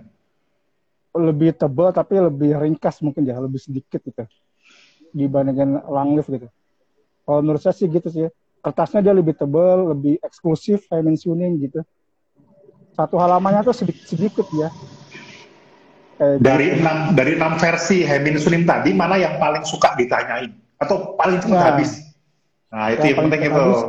Lebih 1.17 1.53
tebal 1.57 1.91
tapi 1.91 2.21
lebih 2.21 2.55
ringkas 2.57 3.01
mungkin 3.01 3.25
ya, 3.25 3.37
lebih 3.41 3.59
sedikit 3.59 3.99
gitu. 4.01 4.23
Dibandingkan 5.11 5.85
Langlif 5.89 6.29
gitu. 6.29 6.47
Kalau 7.27 7.39
menurut 7.43 7.59
saya 7.59 7.75
sih 7.75 7.89
gitu 7.91 8.07
sih. 8.07 8.27
Kertasnya 8.63 8.99
dia 9.05 9.13
lebih 9.13 9.37
tebal, 9.37 9.93
lebih 9.95 10.19
eksklusif, 10.23 10.87
Hemin 10.91 11.15
Sunim 11.15 11.55
gitu. 11.61 11.83
Satu 12.97 13.15
halamannya 13.21 13.61
tuh 13.63 13.75
sedikit-sedikit 13.75 14.47
ya. 14.57 14.69
Kayak 16.17 16.41
Dari 16.41 16.67
enam 16.81 17.13
dari 17.13 17.37
enam 17.37 17.53
versi 17.61 18.01
Sunim 18.41 18.65
tadi, 18.65 18.89
mana 18.91 19.21
yang 19.21 19.37
paling 19.37 19.61
suka 19.61 19.93
ditanyain? 19.93 20.49
Atau 20.81 21.13
paling 21.13 21.37
cepat 21.37 21.53
Nah. 21.53 21.65
habis? 21.73 21.91
Nah, 22.67 22.85
itu 22.91 23.05
Yang 23.05 23.09
yang, 23.13 23.19
penting 23.21 23.41
itu. 23.45 23.53
habis. 23.53 23.81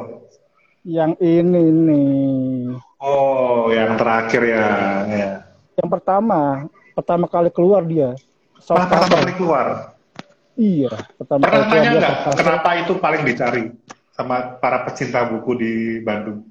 yang 0.89 1.13
ini 1.21 1.63
nih. 1.69 2.79
Oh, 3.01 3.69
yang 3.73 3.97
terakhir 3.99 4.43
ya. 4.45 4.69
ya. 5.09 5.31
Yang 5.79 5.89
pertama, 5.99 6.65
pertama 6.99 7.31
kali 7.31 7.49
keluar 7.49 7.87
dia. 7.87 8.19
Soft 8.59 8.83
Kenapa 8.83 9.07
pertama 9.07 9.23
kali 9.23 9.33
keluar? 9.38 9.67
Iya, 10.59 10.90
pertama 11.14 11.40
Pernah 11.47 11.55
kali 11.55 11.71
keluar 11.71 11.85
nanya 11.87 12.00
dia 12.02 12.35
kenapa 12.35 12.69
itu 12.75 12.93
paling 12.99 13.23
dicari 13.23 13.62
sama 14.11 14.59
para 14.59 14.83
pecinta 14.83 15.23
buku 15.25 15.52
di 15.55 15.73
Bandung? 16.02 16.43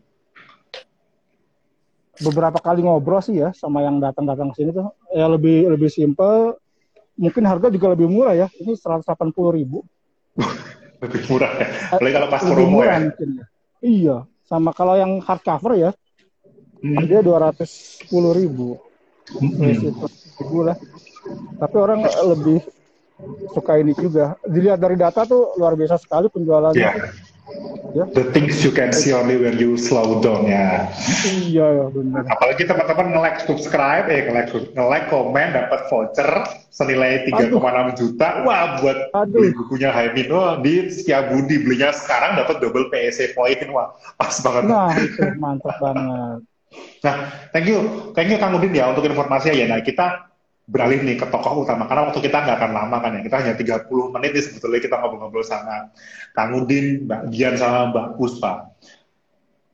beberapa 2.17 2.57
kali 2.57 2.81
ngobrol 2.81 3.21
sih 3.21 3.37
ya 3.37 3.53
sama 3.53 3.85
yang 3.85 4.01
datang-datang 4.01 4.49
ke 4.49 4.57
sini 4.57 4.73
tuh 4.73 4.89
ya 5.13 5.29
lebih 5.29 5.69
lebih 5.69 5.85
simple 5.85 6.57
mungkin 7.13 7.45
harga 7.45 7.69
juga 7.69 7.93
lebih 7.93 8.09
murah 8.09 8.33
ya 8.33 8.49
ini 8.57 8.73
180 8.73 9.05
ribu 9.53 9.85
Lebih 11.05 11.21
murah 11.29 11.51
ya. 11.61 11.67
Apalagi 11.93 12.13
kalau 12.17 12.29
pas 12.33 12.41
lebih 12.41 12.57
promo 12.57 12.73
murah 12.73 12.89
ya. 12.89 13.01
mungkin 13.05 13.29
ya 13.37 13.45
iya 13.85 14.17
sama 14.41 14.73
kalau 14.73 14.97
yang 14.97 15.21
hardcover 15.21 15.77
ya 15.77 15.91
Hmm. 16.77 17.05
dia 17.05 17.21
210 17.21 18.09
ribu 18.33 18.81
Hmm. 19.27 19.75
ribu 20.39 20.59
lah 20.63 20.77
tapi 21.59 21.75
orang 21.75 21.99
lebih 22.31 22.63
suka 23.51 23.81
ini 23.81 23.91
juga 23.91 24.37
dilihat 24.45 24.79
dari 24.79 24.95
data 24.95 25.25
tuh 25.25 25.57
luar 25.57 25.75
biasa 25.75 25.99
sekali 25.99 26.29
penjualannya 26.31 26.77
Ya. 26.77 26.93
tuh. 26.93 27.03
ya 27.95 28.05
The 28.13 28.27
things 28.35 28.59
you 28.61 28.75
can 28.75 28.91
see 28.91 29.15
only 29.15 29.39
when 29.39 29.55
you 29.55 29.79
slow 29.79 30.19
down 30.19 30.45
ya. 30.45 30.91
iya 31.47 31.87
benar 31.89 32.27
Apalagi 32.27 32.67
teman-teman 32.67 33.15
nge-like, 33.15 33.39
subscribe, 33.47 34.05
eh 34.11 34.27
nge-like, 34.27 34.51
nge-like, 34.75 35.07
komen, 35.07 35.55
dapat 35.55 35.87
voucher 35.87 36.27
senilai 36.69 37.23
3,6 37.25 37.95
juta. 37.95 38.43
Wah, 38.43 38.77
buat 38.83 38.99
Aduh. 39.15 39.39
beli 39.39 39.55
bukunya 39.55 39.89
Haimin, 39.95 40.27
wah 40.29 40.59
di 40.59 40.91
Setiabudi 40.91 41.63
belinya 41.63 41.95
sekarang 41.95 42.35
dapat 42.35 42.59
double 42.59 42.91
PSC 42.91 43.31
point, 43.33 43.59
wah 43.71 43.95
pas 44.19 44.35
banget. 44.43 44.63
nah 44.67 44.91
itu 44.93 45.23
mantap 45.39 45.75
banget 45.79 46.43
Nah, 47.03 47.15
thank 47.53 47.67
you, 47.69 48.11
thank 48.17 48.27
you 48.27 48.39
Kang 48.41 48.57
Udin 48.57 48.73
ya 48.75 48.89
untuk 48.91 49.05
informasinya 49.05 49.55
ya. 49.55 49.65
Nah, 49.69 49.79
kita 49.85 50.27
beralih 50.67 50.99
nih 50.99 51.15
ke 51.15 51.25
tokoh 51.31 51.63
utama 51.63 51.87
karena 51.87 52.11
waktu 52.11 52.19
kita 52.19 52.43
nggak 52.43 52.57
akan 52.59 52.71
lama 52.75 52.97
kan 52.99 53.11
ya. 53.15 53.21
Kita 53.23 53.35
hanya 53.39 53.53
30 53.55 54.13
menit 54.13 54.31
nih 54.35 54.43
sebetulnya 54.43 54.79
kita 54.83 54.95
ngobrol-ngobrol 54.99 55.45
sama 55.47 55.95
Kang 56.35 56.51
Udin, 56.57 57.07
Mbak 57.07 57.21
Dian 57.31 57.55
sama 57.55 57.91
Mbak 57.95 58.07
Puspa. 58.19 58.75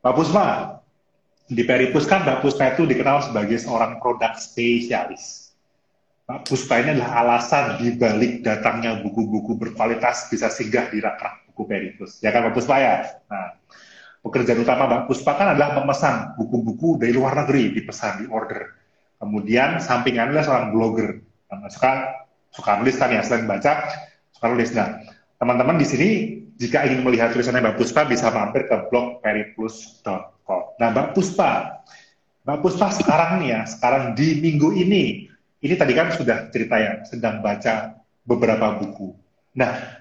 Mbak 0.05 0.13
Puspa, 0.13 0.45
di 1.49 1.63
Peripus 1.65 2.05
kan 2.05 2.21
Mbak 2.23 2.39
Puspa 2.45 2.77
itu 2.77 2.85
dikenal 2.85 3.25
sebagai 3.25 3.57
seorang 3.57 3.97
produk 3.97 4.37
spesialis. 4.37 5.55
Mbak 6.29 6.39
Puspa 6.47 6.79
ini 6.79 6.95
adalah 6.95 7.11
alasan 7.25 7.81
di 7.81 7.97
balik 7.97 8.45
datangnya 8.45 9.01
buku-buku 9.01 9.59
berkualitas 9.59 10.31
bisa 10.31 10.47
singgah 10.47 10.87
di 10.93 11.01
rak-rak 11.01 11.51
buku 11.51 11.65
Peripus. 11.65 12.21
Ya 12.21 12.29
kan 12.29 12.45
Mbak 12.47 12.53
Puspa 12.53 12.75
ya? 12.79 12.95
Nah, 13.27 13.57
pekerjaan 14.23 14.63
utama 14.63 14.87
Mbak 14.87 15.03
Puspa 15.11 15.35
kan 15.35 15.51
adalah 15.51 15.75
memesan 15.83 16.39
buku-buku 16.39 16.95
dari 16.95 17.11
luar 17.11 17.35
negeri, 17.43 17.75
dipesan, 17.75 18.23
di 18.23 18.25
order. 18.31 18.71
Kemudian 19.19 19.83
sampingannya 19.83 20.31
adalah 20.31 20.45
seorang 20.47 20.67
blogger. 20.71 21.09
Nah, 21.51 21.67
suka 21.67 22.23
suka 22.49 22.79
nulis 22.79 22.95
kan 22.95 23.11
ya, 23.11 23.21
selain 23.21 23.45
baca, 23.45 23.83
suka 24.31 24.45
nulis. 24.47 24.71
Nah, 24.71 25.03
teman-teman 25.37 25.75
di 25.75 25.87
sini 25.87 26.09
jika 26.55 26.87
ingin 26.87 27.03
melihat 27.03 27.35
tulisannya 27.35 27.59
Mbak 27.59 27.77
Puspa 27.83 28.07
bisa 28.07 28.31
mampir 28.31 28.63
ke 28.71 28.87
blog 28.87 29.19
periplus.com. 29.19 30.79
Nah, 30.79 30.87
Mbak 30.95 31.07
Puspa, 31.19 31.83
Mbak 32.47 32.59
Puspa 32.63 32.87
sekarang 32.95 33.43
nih 33.43 33.59
ya, 33.59 33.61
sekarang 33.67 34.15
di 34.15 34.39
minggu 34.39 34.71
ini, 34.71 35.27
ini 35.59 35.73
tadi 35.75 35.91
kan 35.91 36.15
sudah 36.15 36.47
cerita 36.47 36.79
ya, 36.79 37.03
sedang 37.03 37.43
baca 37.43 37.99
beberapa 38.23 38.79
buku. 38.79 39.11
Nah, 39.59 39.99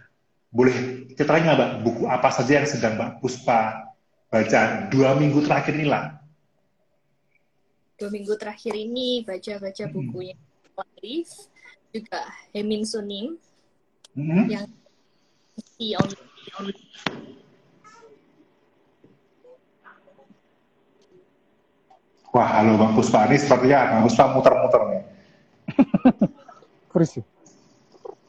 boleh 0.54 1.10
ceritain 1.18 1.42
nggak 1.42 1.58
Mbak, 1.58 1.70
buku 1.82 2.02
apa 2.06 2.28
saja 2.30 2.62
yang 2.62 2.68
sedang 2.70 2.94
Mbak 2.94 3.18
Puspa 3.18 3.91
baca 4.32 4.88
dua 4.88 5.12
minggu 5.12 5.44
terakhir 5.44 5.76
inilah? 5.76 6.16
dua 8.00 8.08
minggu 8.10 8.34
terakhir 8.40 8.72
ini 8.74 9.22
baca-baca 9.22 9.84
Hmm. 9.86 9.94
bukunya 9.94 10.34
Alif, 10.98 11.28
juga 11.92 12.24
Hemin 12.56 12.82
Sunim, 12.82 13.36
Hmm? 14.16 14.48
yang 14.48 14.66
only. 16.00 16.74
Wah, 22.32 22.48
halo 22.58 22.80
Bang 22.80 22.96
Puspa. 22.96 23.28
Ini 23.28 23.36
sepertinya 23.36 23.92
Bang 23.92 24.02
Puspa 24.08 24.32
muter-muter 24.32 24.82
nih. 24.88 25.02
Chris. 26.90 27.20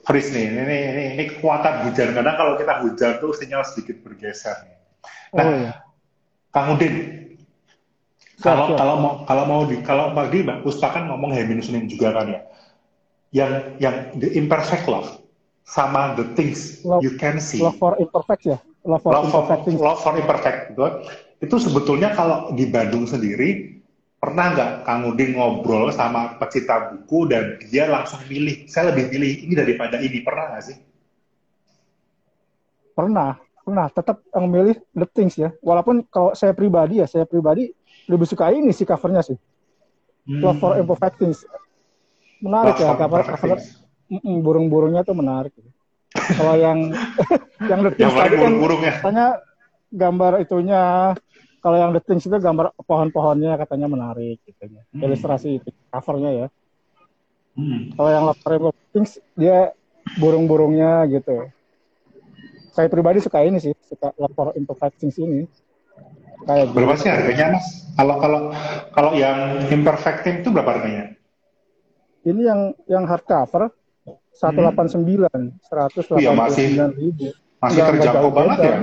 Freeze 0.03 0.36
nih, 0.36 0.51
ini, 0.51 0.60
ini, 0.67 0.77
ini, 0.83 1.03
ini 1.15 1.24
kekuatan 1.31 1.88
hujan. 1.88 2.12
Kadang 2.12 2.36
kalau 2.36 2.60
kita 2.60 2.83
hujan 2.83 3.12
tuh 3.24 3.31
sinyal 3.31 3.63
sedikit 3.63 4.03
bergeser. 4.03 4.67
nih. 4.67 4.75
Oh 5.31 5.39
Nah, 5.39 5.48
iya. 5.55 5.72
Kang 6.53 6.77
Udin, 6.77 6.95
kalau 8.38 8.77
kalau 8.77 8.95
mau 9.01 9.13
kalau 9.25 9.43
mau 9.50 9.62
di 9.65 9.81
kalau 9.81 10.13
tadi 10.13 10.45
Mbak 10.45 10.62
Puspa 10.62 10.93
kan 10.93 11.10
ngomong 11.10 11.33
Heminus 11.33 11.74
Unim 11.74 11.89
juga 11.89 12.13
kan 12.13 12.29
ya. 12.29 12.41
Yang 13.33 13.51
yang 13.81 13.95
the 14.22 14.29
imperfect 14.38 14.86
love 14.86 15.10
sama 15.65 16.13
the 16.13 16.29
things 16.38 16.86
Love- 16.86 17.01
you 17.01 17.17
can 17.17 17.41
see. 17.41 17.57
Love 17.57 17.81
for 17.81 17.98
imperfect 17.98 18.43
ya. 18.45 18.57
Love 18.86 19.01
for 19.01 19.12
love 19.17 19.25
for, 19.33 19.41
imperfect 19.41 19.62
things. 19.65 19.79
love 19.81 20.00
for 20.05 20.13
imperfect 20.13 20.57
gitu. 20.75 20.81
Itu 21.41 21.55
sebetulnya 21.57 22.13
kalau 22.13 22.53
di 22.53 22.69
Bandung 22.69 23.10
sendiri 23.10 23.81
pernah 24.22 24.55
nggak 24.55 24.72
Kang 24.88 25.03
Udin 25.10 25.36
ngobrol 25.36 25.91
sama 25.91 26.39
pecinta 26.39 26.93
buku 26.93 27.27
dan 27.27 27.60
dia 27.67 27.89
langsung 27.89 28.24
milih, 28.29 28.69
saya 28.72 28.95
lebih 28.95 29.12
pilih 29.12 29.50
ini 29.50 29.53
daripada 29.57 30.00
ini, 30.00 30.24
pernah 30.24 30.55
nggak 30.55 30.63
sih? 30.63 30.77
Pernah, 32.93 33.36
pernah. 33.63 33.88
Tetap 33.88 34.20
yang 34.36 34.46
milih 34.51 34.75
The 34.91 35.08
Things 35.08 35.39
ya. 35.39 35.55
Walaupun 35.63 36.03
kalau 36.12 36.36
saya 36.36 36.51
pribadi 36.51 37.00
ya, 37.00 37.08
saya 37.08 37.24
pribadi 37.24 37.72
lebih 38.12 38.27
suka 38.27 38.51
ini 38.51 38.75
sih 38.75 38.84
covernya 38.84 39.24
sih. 39.24 39.38
Love 40.27 40.60
for 40.60 40.75
Imperfect 40.79 41.15
Things. 41.20 41.39
Menarik 42.43 42.75
Love 42.79 42.84
ya 42.84 43.00
cover, 43.00 43.22
cover 43.24 43.60
burung-burungnya 44.20 45.01
tuh 45.08 45.15
menarik. 45.15 45.55
Kalau 46.13 46.55
yang 46.60 46.91
yang 47.72 47.79
The 47.82 47.91
Yang 47.96 47.98
Things 47.98 48.13
lain 48.13 48.24
tadi 48.29 48.36
kan 48.38 48.53
ya. 48.53 48.93
katanya 49.00 49.27
gambar 49.93 50.34
itunya 50.43 50.82
kalau 51.63 51.77
yang 51.79 51.91
The 51.96 52.01
Things 52.03 52.27
itu 52.27 52.38
gambar 52.38 52.75
pohon-pohonnya 52.84 53.55
katanya 53.55 53.88
menarik 53.88 54.43
gitu 54.43 54.63
ya. 54.67 54.84
Hmm. 54.91 55.01
Ilustrasi 55.08 55.63
itu 55.63 55.70
covernya 55.91 56.32
ya. 56.32 56.48
Hmm. 57.55 57.91
Kalau 57.96 58.10
yang 58.12 58.24
Love 58.27 58.39
for 58.43 58.51
Imperfect 58.55 58.89
Things 58.91 59.12
dia 59.36 59.72
burung-burungnya 60.20 61.08
gitu. 61.10 61.50
Saya 62.74 62.89
pribadi 62.89 63.22
suka 63.22 63.46
ini 63.46 63.62
sih, 63.62 63.74
suka 63.86 64.10
for 64.34 64.51
Imperfect 64.58 64.98
Things 64.98 65.18
ini. 65.18 65.46
Kayak 66.44 66.74
Berapa 66.74 66.98
gitu. 66.98 67.03
sih 67.06 67.10
harganya 67.10 67.46
mas? 67.56 67.65
Kalau 67.94 68.15
kalau 68.18 68.39
kalau 68.92 69.12
yang 69.13 69.38
imperfect 69.70 70.25
itu 70.25 70.50
berapa 70.50 70.75
harganya? 70.75 71.13
Ini 72.25 72.42
yang 72.42 72.62
yang 72.86 73.03
hardcover 73.06 73.70
189, 74.34 75.30
189 75.62 76.18
Iya, 76.18 76.32
masih- 76.34 76.74
ribu. 76.92 77.30
Masih 77.30 77.30
Nggak- 77.30 77.72
nggak 77.72 77.88
terjangkau 77.96 78.30
banget 78.34 78.58
beda. 78.58 78.68
ya. 78.68 78.77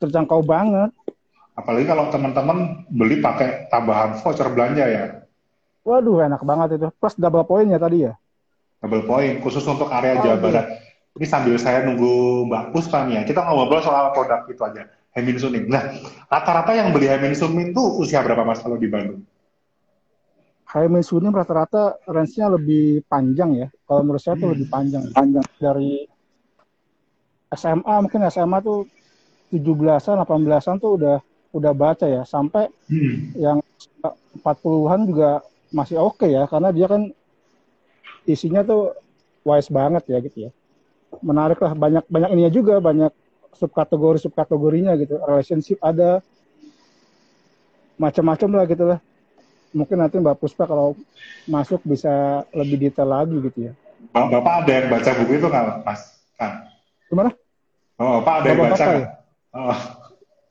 Terjangkau 0.00 0.40
banget. 0.40 0.90
Apalagi 1.52 1.84
kalau 1.84 2.04
teman-teman 2.08 2.58
beli 2.88 3.20
pakai 3.20 3.68
tambahan 3.68 4.16
voucher 4.16 4.48
belanja 4.48 4.86
ya, 4.86 5.04
Waduh, 5.82 6.22
enak 6.22 6.40
banget 6.40 6.78
itu. 6.78 6.88
Plus 6.94 7.14
double 7.14 7.44
poinnya 7.44 7.76
tadi 7.76 8.06
ya. 8.06 8.14
double 8.80 9.04
point 9.04 9.42
khusus 9.42 9.60
untuk 9.62 9.90
area 9.90 10.16
Jawa. 10.16 10.40
Barat. 10.40 10.66
Ini 11.18 11.26
sambil 11.26 11.58
saya 11.58 11.82
nunggu 11.82 12.46
Mbak 12.46 12.70
Puspa 12.70 13.02
nih 13.06 13.20
ya, 13.20 13.22
kita 13.26 13.42
ngobrol 13.42 13.82
soal 13.82 14.14
produk 14.14 14.46
itu 14.46 14.62
aja, 14.62 14.86
Hemin 15.10 15.36
Sunim. 15.42 15.66
Nah, 15.66 15.90
rata-rata 16.30 16.70
yang 16.70 16.94
beli 16.94 17.10
Hemin 17.10 17.34
Sunim 17.34 17.74
itu 17.74 17.82
usia 17.98 18.22
berapa 18.22 18.46
mas 18.46 18.62
kalau 18.62 18.78
di 18.78 18.86
Bandung? 18.86 19.26
Haimin 20.70 21.02
Sunim 21.02 21.34
rata-rata 21.34 21.98
range-nya 22.06 22.46
lebih 22.46 23.02
panjang 23.10 23.58
ya. 23.58 23.66
Kalau 23.90 24.06
menurut 24.06 24.22
saya 24.22 24.38
tuh 24.38 24.54
Hmm. 24.54 24.54
lebih 24.54 24.68
panjang. 24.70 25.02
Panjang 25.10 25.42
dari 25.58 26.06
SMA 27.50 27.94
mungkin 28.06 28.22
SMA 28.30 28.62
tuh 28.62 28.86
17-an, 29.50 30.22
18-an 30.22 30.78
tuh 30.78 30.94
udah 30.94 31.18
udah 31.50 31.72
baca 31.74 32.06
ya. 32.06 32.22
Sampai 32.22 32.70
Hmm. 32.86 33.34
yang 33.34 33.58
40-an 34.38 35.10
juga 35.10 35.42
masih 35.74 35.98
oke 35.98 36.30
ya 36.30 36.46
karena 36.46 36.70
dia 36.70 36.86
kan 36.86 37.02
isinya 38.26 38.62
tuh 38.62 38.94
wise 39.42 39.70
banget 39.74 40.06
ya 40.06 40.22
gitu 40.22 40.38
ya. 40.46 40.50
Menarik 41.20 41.60
lah 41.60 41.72
banyak 41.76 42.04
banyak 42.08 42.30
ininya 42.32 42.52
juga 42.52 42.80
banyak 42.80 43.12
subkategori 43.52 44.24
subkategorinya 44.24 44.96
gitu. 44.96 45.20
Relationship 45.20 45.76
ada 45.84 46.24
macam-macam 48.00 48.48
lah 48.56 48.64
gitu 48.64 48.84
lah. 48.88 48.98
Mungkin 49.70 49.96
nanti 50.00 50.16
Mbak 50.18 50.40
Puspa 50.40 50.64
kalau 50.66 50.98
masuk 51.46 51.84
bisa 51.84 52.42
lebih 52.56 52.88
detail 52.88 53.06
lagi 53.06 53.36
gitu 53.38 53.70
ya. 53.70 53.72
Bap- 54.10 54.32
Bapak 54.32 54.64
ada 54.64 54.72
yang 54.72 54.86
baca 54.88 55.10
buku 55.20 55.32
itu 55.36 55.46
nggak 55.46 55.64
mas? 55.84 56.00
Kan? 56.40 56.52
Gimana? 57.12 57.30
Oh, 58.00 58.24
Bapak 58.24 58.34
ada 58.40 58.46
yang 58.48 58.60
baca 58.64 58.84
ya? 58.96 59.08
Oh. 59.52 59.78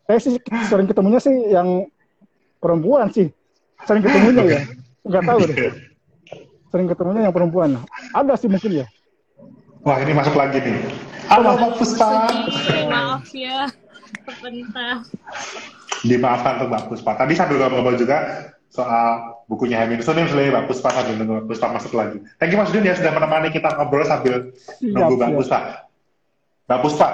Saya 0.06 0.20
sih 0.22 0.34
sering 0.70 0.88
ketemunya 0.88 1.20
sih 1.22 1.34
yang 1.50 1.90
perempuan 2.62 3.10
sih. 3.10 3.34
Sering 3.90 4.06
ketemunya 4.06 4.44
ya. 4.46 4.60
Nggak 5.10 5.24
tahu 5.26 5.40
deh. 5.50 5.58
Sering 6.70 6.88
ketemunya 6.88 7.22
yang 7.26 7.36
perempuan. 7.36 7.82
Ada 8.14 8.38
sih 8.38 8.48
mungkin 8.48 8.86
ya. 8.86 8.88
Wah 9.80 9.98
ini 10.04 10.12
masuk 10.12 10.36
lagi 10.36 10.60
nih. 10.60 10.76
Halo 11.32 11.56
Mbak 11.56 11.72
Puspa. 11.80 12.28
Maaf 12.92 13.32
ya. 13.32 13.70
Sebentar. 14.28 15.08
Dimaafkan 16.04 16.52
untuk 16.60 16.68
Mbak 16.76 16.84
Puspa. 16.92 17.12
Tadi 17.16 17.34
sambil 17.38 17.64
ngobrol 17.64 17.96
juga 17.96 18.52
soal 18.70 19.40
bukunya 19.48 19.82
Hemin 19.82 20.04
Sunim 20.04 20.28
sebenarnya 20.28 20.60
Mbak 20.60 20.66
Puspa 20.68 20.90
sambil 20.92 21.14
nunggu 21.16 21.34
Mbak 21.40 21.48
Puspa 21.48 21.68
masuk 21.72 21.94
lagi. 21.96 22.18
Thank 22.38 22.52
you 22.52 22.60
Mas 22.60 22.72
Dun 22.76 22.84
ya 22.84 22.94
sudah 22.98 23.12
menemani 23.16 23.50
kita 23.56 23.72
ngobrol 23.80 24.04
sambil 24.04 24.52
nunggu 24.84 25.14
Mbak 25.16 25.30
siap. 25.32 25.38
Puspa. 25.40 25.60
Mbak 26.68 26.80
Puspa, 26.86 27.08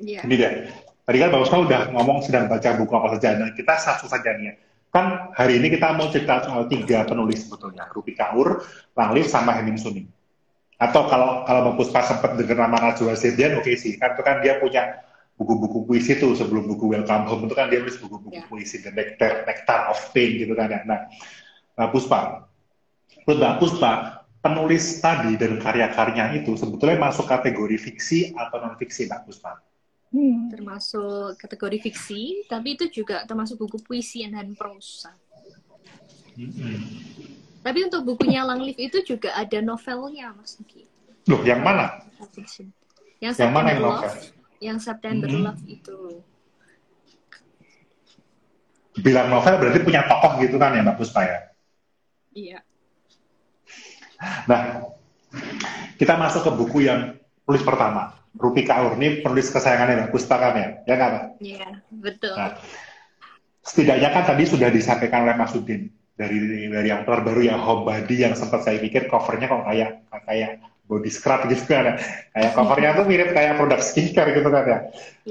Iya. 0.00 0.20
ini 0.24 0.34
deh. 0.40 0.52
Tadi 1.04 1.16
kan 1.20 1.28
Mbak 1.34 1.40
Puspa 1.42 1.56
udah 1.68 1.80
ngomong 1.90 2.18
sedang 2.22 2.46
baca 2.46 2.68
buku 2.78 2.92
apa 2.94 3.08
saja. 3.18 3.28
Nah, 3.36 3.50
kita 3.52 3.74
satu 3.76 4.06
saja 4.06 4.30
nih 4.38 4.46
ya. 4.46 4.54
Kan 4.94 5.34
hari 5.34 5.58
ini 5.58 5.74
kita 5.74 5.90
mau 5.98 6.06
cerita 6.06 6.38
soal 6.46 6.70
tiga 6.70 7.02
penulis 7.02 7.44
sebetulnya. 7.44 7.90
Rupi 7.90 8.14
Kaur, 8.14 8.62
Langlif, 8.94 9.26
sama 9.26 9.58
Hemin 9.58 9.74
Sunim. 9.74 10.06
Atau 10.78 11.06
kalau 11.06 11.46
kalau 11.46 11.70
Mbak 11.70 11.74
Puspa 11.78 12.00
sempat 12.02 12.34
dengar 12.34 12.66
nama 12.66 12.90
Najwa 12.90 13.14
Sedian, 13.14 13.58
oke 13.58 13.72
sih. 13.78 13.94
Kan 13.98 14.18
itu 14.18 14.22
kan 14.26 14.42
dia 14.42 14.58
punya 14.58 15.04
buku-buku 15.34 15.86
puisi 15.86 16.14
tuh 16.18 16.34
sebelum 16.38 16.70
buku 16.70 16.94
Welcome 16.94 17.26
Home 17.26 17.42
itu 17.50 17.54
kan 17.58 17.66
dia 17.70 17.82
nulis 17.82 17.98
buku-buku 17.98 18.38
Ya. 18.38 18.46
puisi 18.46 18.82
The 18.82 18.94
Nectar, 18.94 19.46
Nectar 19.46 19.90
of 19.90 19.98
Pain 20.14 20.38
gitu 20.38 20.54
kan 20.54 20.70
ya. 20.70 20.80
Nah, 20.86 21.10
Mbak 21.78 21.88
Puspa, 21.90 22.50
menurut 23.26 23.38
Mbak 23.42 23.56
Puspa, 23.58 23.92
penulis 24.44 24.84
tadi 25.00 25.40
dan 25.40 25.58
karya-karyanya 25.58 26.44
itu 26.44 26.54
sebetulnya 26.54 27.00
masuk 27.00 27.26
kategori 27.26 27.76
fiksi 27.80 28.36
atau 28.36 28.62
non 28.62 28.78
fiksi 28.78 29.10
Mbak 29.10 29.20
Puspa? 29.26 29.58
Hmm. 30.14 30.46
Termasuk 30.46 31.34
kategori 31.42 31.82
fiksi, 31.82 32.46
tapi 32.46 32.78
itu 32.78 32.86
juga 33.02 33.26
termasuk 33.26 33.58
buku 33.58 33.82
puisi 33.82 34.22
dan 34.30 34.54
prosa. 34.54 35.10
Tapi 37.64 37.80
untuk 37.88 38.04
bukunya 38.04 38.44
Langlif 38.44 38.76
itu 38.76 39.00
juga 39.00 39.32
ada 39.32 39.58
novelnya, 39.64 40.36
Mas 40.36 40.60
Nuki. 40.60 40.84
Loh, 41.24 41.40
yang 41.48 41.64
mana? 41.64 41.96
Yang 43.24 43.40
Yang 43.40 43.52
mana 43.56 43.68
yang 43.72 43.80
Love. 43.80 43.92
novel? 44.04 44.12
Yang 44.60 44.78
September 44.84 45.28
Hmm. 45.32 45.42
Love 45.48 45.62
itu. 45.64 45.98
Bilang 49.00 49.32
novel 49.32 49.54
berarti 49.58 49.80
punya 49.80 50.04
tokoh 50.04 50.38
gitu 50.44 50.60
kan 50.60 50.76
ya 50.76 50.84
Mbak 50.84 50.96
Puspa 51.00 51.20
ya? 51.24 51.38
Iya. 52.36 52.58
Nah, 54.44 54.60
kita 55.96 56.14
masuk 56.20 56.44
ke 56.44 56.50
buku 56.52 56.78
yang 56.84 57.16
tulis 57.48 57.64
pertama. 57.64 58.12
Rupi 58.36 58.66
Kaur, 58.66 58.98
ini 59.00 59.24
penulis 59.24 59.48
kesayangannya 59.48 60.04
Mbak 60.04 60.10
Puspa 60.12 60.36
kan 60.36 60.52
ya? 60.52 60.68
Ya 60.84 60.94
nggak, 61.00 61.10
Mbak? 61.10 61.24
Iya, 61.40 61.68
betul. 61.90 62.34
Nah, 62.36 62.60
setidaknya 63.64 64.12
kan 64.12 64.22
tadi 64.28 64.44
sudah 64.44 64.68
disampaikan 64.68 65.24
oleh 65.24 65.34
Mas 65.34 65.56
Udin 65.56 65.88
dari 66.14 66.70
dari 66.70 66.88
yang 66.88 67.02
terbaru 67.02 67.42
yang 67.42 67.58
Homebody 67.58 68.22
yang 68.22 68.38
sempat 68.38 68.62
saya 68.62 68.78
pikir 68.78 69.10
covernya 69.10 69.50
kok 69.50 69.66
kayak 69.66 69.90
kayak 70.26 70.50
body 70.86 71.10
scrub 71.10 71.46
gitu 71.50 71.64
kan 71.66 71.90
ya. 71.90 71.94
Kayak 72.36 72.50
covernya 72.54 72.90
tuh 72.94 73.04
mirip 73.08 73.30
kayak 73.34 73.52
produk 73.58 73.80
skincare 73.82 74.30
gitu 74.36 74.48
kan 74.48 74.64
ya. 74.64 74.78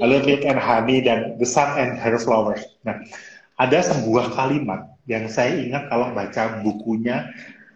Lalu 0.00 0.14
Milk 0.28 0.42
and 0.44 0.60
Honey 0.60 0.98
dan 1.00 1.40
The 1.40 1.48
Sun 1.48 1.70
and 1.80 1.96
Her 1.96 2.20
Flowers. 2.20 2.62
Nah, 2.84 3.00
ada 3.56 3.78
sebuah 3.80 4.34
kalimat 4.34 4.92
yang 5.08 5.30
saya 5.30 5.54
ingat 5.56 5.88
kalau 5.88 6.12
baca 6.12 6.60
bukunya 6.64 7.28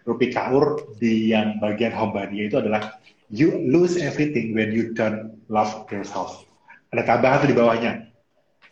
Rupi 0.05 0.33
Kaur 0.33 0.81
di 0.97 1.33
yang 1.33 1.61
bagian 1.61 1.93
Homebody 1.93 2.49
itu 2.49 2.57
adalah 2.57 2.97
You 3.29 3.61
lose 3.69 3.93
everything 4.01 4.57
when 4.57 4.73
you 4.73 4.97
don't 4.97 5.37
love 5.53 5.85
yourself. 5.93 6.49
Ada 6.89 7.05
tambahan 7.05 7.45
tuh 7.45 7.49
di 7.53 7.57
bawahnya 7.57 8.08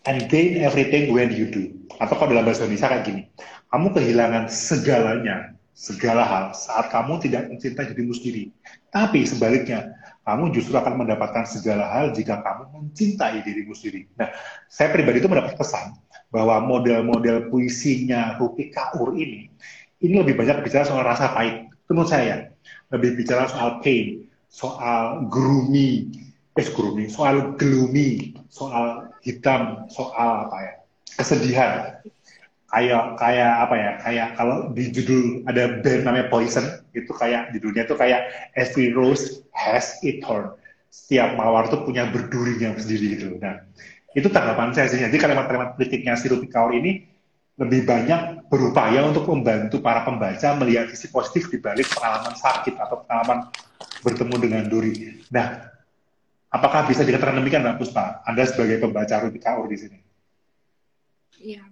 and 0.08 0.32
gain 0.32 0.64
everything 0.64 1.12
when 1.12 1.30
you 1.36 1.52
do. 1.52 1.76
Atau 2.00 2.16
kalau 2.16 2.32
dalam 2.32 2.48
bahasa 2.48 2.64
Indonesia 2.64 2.88
kayak 2.88 3.04
gini, 3.04 3.22
kamu 3.70 3.88
kehilangan 3.92 4.44
segalanya, 4.48 5.58
segala 5.78 6.26
hal 6.26 6.46
saat 6.58 6.90
kamu 6.90 7.22
tidak 7.22 7.54
mencintai 7.54 7.94
dirimu 7.94 8.16
sendiri. 8.16 8.50
Tapi 8.90 9.28
sebaliknya, 9.30 9.94
kamu 10.26 10.50
justru 10.56 10.74
akan 10.74 11.06
mendapatkan 11.06 11.46
segala 11.46 11.86
hal 11.92 12.16
jika 12.16 12.42
kamu 12.42 12.64
mencintai 12.74 13.46
dirimu 13.46 13.78
sendiri. 13.78 14.10
Nah, 14.18 14.34
saya 14.72 14.90
pribadi 14.90 15.22
itu 15.22 15.30
mendapat 15.30 15.54
kesan 15.60 15.94
bahwa 16.34 16.64
model-model 16.66 17.52
puisinya 17.54 18.36
Rupi 18.42 18.74
Kaur 18.74 19.14
ini, 19.14 19.52
ini 20.02 20.16
lebih 20.18 20.34
banyak 20.34 20.66
bicara 20.66 20.84
soal 20.88 21.06
rasa 21.06 21.32
pahit. 21.32 21.70
Menurut 21.88 22.10
saya, 22.12 22.52
lebih 22.92 23.16
bicara 23.16 23.48
soal 23.48 23.80
pain, 23.80 24.28
soal 24.52 25.30
gloomy, 25.32 26.12
eh 26.58 26.68
gloomy, 26.74 27.06
soal 27.06 27.54
gloomy, 27.56 28.34
soal 28.50 29.14
hitam, 29.22 29.86
soal 29.94 30.50
apa 30.50 30.58
ya, 30.58 30.74
kesedihan. 31.22 31.72
Kayak 32.68 33.16
kayak 33.16 33.54
apa 33.64 33.76
ya? 33.80 33.92
Kayak 34.04 34.30
kalau 34.36 34.58
di 34.76 34.92
judul 34.92 35.48
ada 35.48 35.80
band 35.80 36.02
namanya 36.04 36.28
Poison, 36.28 36.66
itu 36.92 37.14
kayak 37.16 37.56
di 37.56 37.64
dunia 37.64 37.88
itu 37.88 37.96
kayak 37.96 38.52
every 38.60 38.92
rose 38.92 39.46
has 39.56 39.96
its 40.04 40.20
thorn. 40.26 40.52
Setiap 40.92 41.38
mawar 41.38 41.70
tuh 41.72 41.86
punya 41.88 42.10
berdurinya 42.10 42.76
sendiri 42.76 43.16
gitu. 43.16 43.38
Nah, 43.40 43.64
itu 44.18 44.28
tanggapan 44.28 44.74
saya 44.76 44.92
sih. 44.92 45.00
Jadi 45.00 45.16
kalimat-kalimat 45.16 45.78
kritiknya 45.78 46.18
si 46.20 46.28
Rupi 46.28 46.50
Kaur 46.52 46.74
ini 46.74 47.06
lebih 47.58 47.90
banyak 47.90 48.50
berupaya 48.52 49.02
untuk 49.06 49.26
membantu 49.30 49.82
para 49.82 50.06
pembaca 50.06 50.54
melihat 50.62 50.90
sisi 50.94 51.10
positif 51.10 51.50
di 51.50 51.58
balik 51.58 51.90
pengalaman 51.90 52.38
sakit 52.38 52.78
atau 52.78 53.02
pengalaman 53.06 53.50
bertemu 54.06 54.36
dengan 54.38 54.64
duri. 54.70 54.94
Nah, 55.34 55.77
apakah 56.52 56.88
bisa 56.88 57.04
dikatakan 57.04 57.40
demikian, 57.40 57.64
Mbak 57.64 57.78
Puspa? 57.82 58.24
Anda 58.24 58.48
sebagai 58.48 58.80
pembaca 58.80 59.16
Rupi 59.24 59.40
Kaur 59.40 59.68
di 59.68 59.78
sini. 59.78 60.00
Iya, 61.38 61.64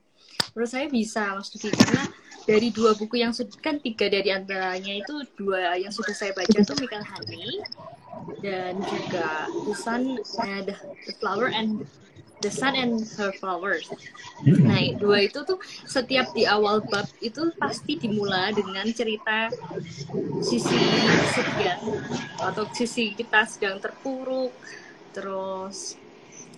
menurut 0.54 0.70
saya 0.70 0.86
bisa, 0.92 1.34
Mas 1.34 1.50
Duki, 1.50 1.74
karena 1.74 2.06
dari 2.46 2.70
dua 2.70 2.94
buku 2.94 3.18
yang 3.18 3.34
sudah 3.34 3.58
kan 3.58 3.82
tiga 3.82 4.06
dari 4.06 4.30
antaranya 4.30 5.02
itu 5.02 5.26
dua 5.34 5.74
yang 5.82 5.90
sudah 5.90 6.14
saya 6.14 6.32
baca 6.38 6.54
itu 6.54 6.74
Michael 6.78 7.02
Honey 7.02 7.50
dan 8.46 8.78
juga 8.86 9.50
uh, 9.50 10.62
the, 10.62 10.76
the 11.10 11.14
Flower 11.18 11.50
and 11.50 11.90
The 12.43 12.52
Sun 12.52 12.76
and 12.76 13.00
Her 13.15 13.32
Flowers. 13.39 13.88
Nah, 14.43 14.82
dua 15.00 15.26
itu 15.26 15.41
tuh 15.48 15.58
setiap 15.88 16.36
di 16.36 16.43
awal 16.43 16.84
bab 16.84 17.08
itu 17.24 17.50
pasti 17.56 17.95
dimulai 17.95 18.52
dengan 18.52 18.86
cerita 18.91 19.50
sisi 20.43 20.82
sedang 21.32 21.82
atau 22.38 22.67
sisi 22.76 23.15
kita 23.15 23.48
sedang 23.48 23.80
terpuruk, 23.80 24.52
terus 25.15 25.95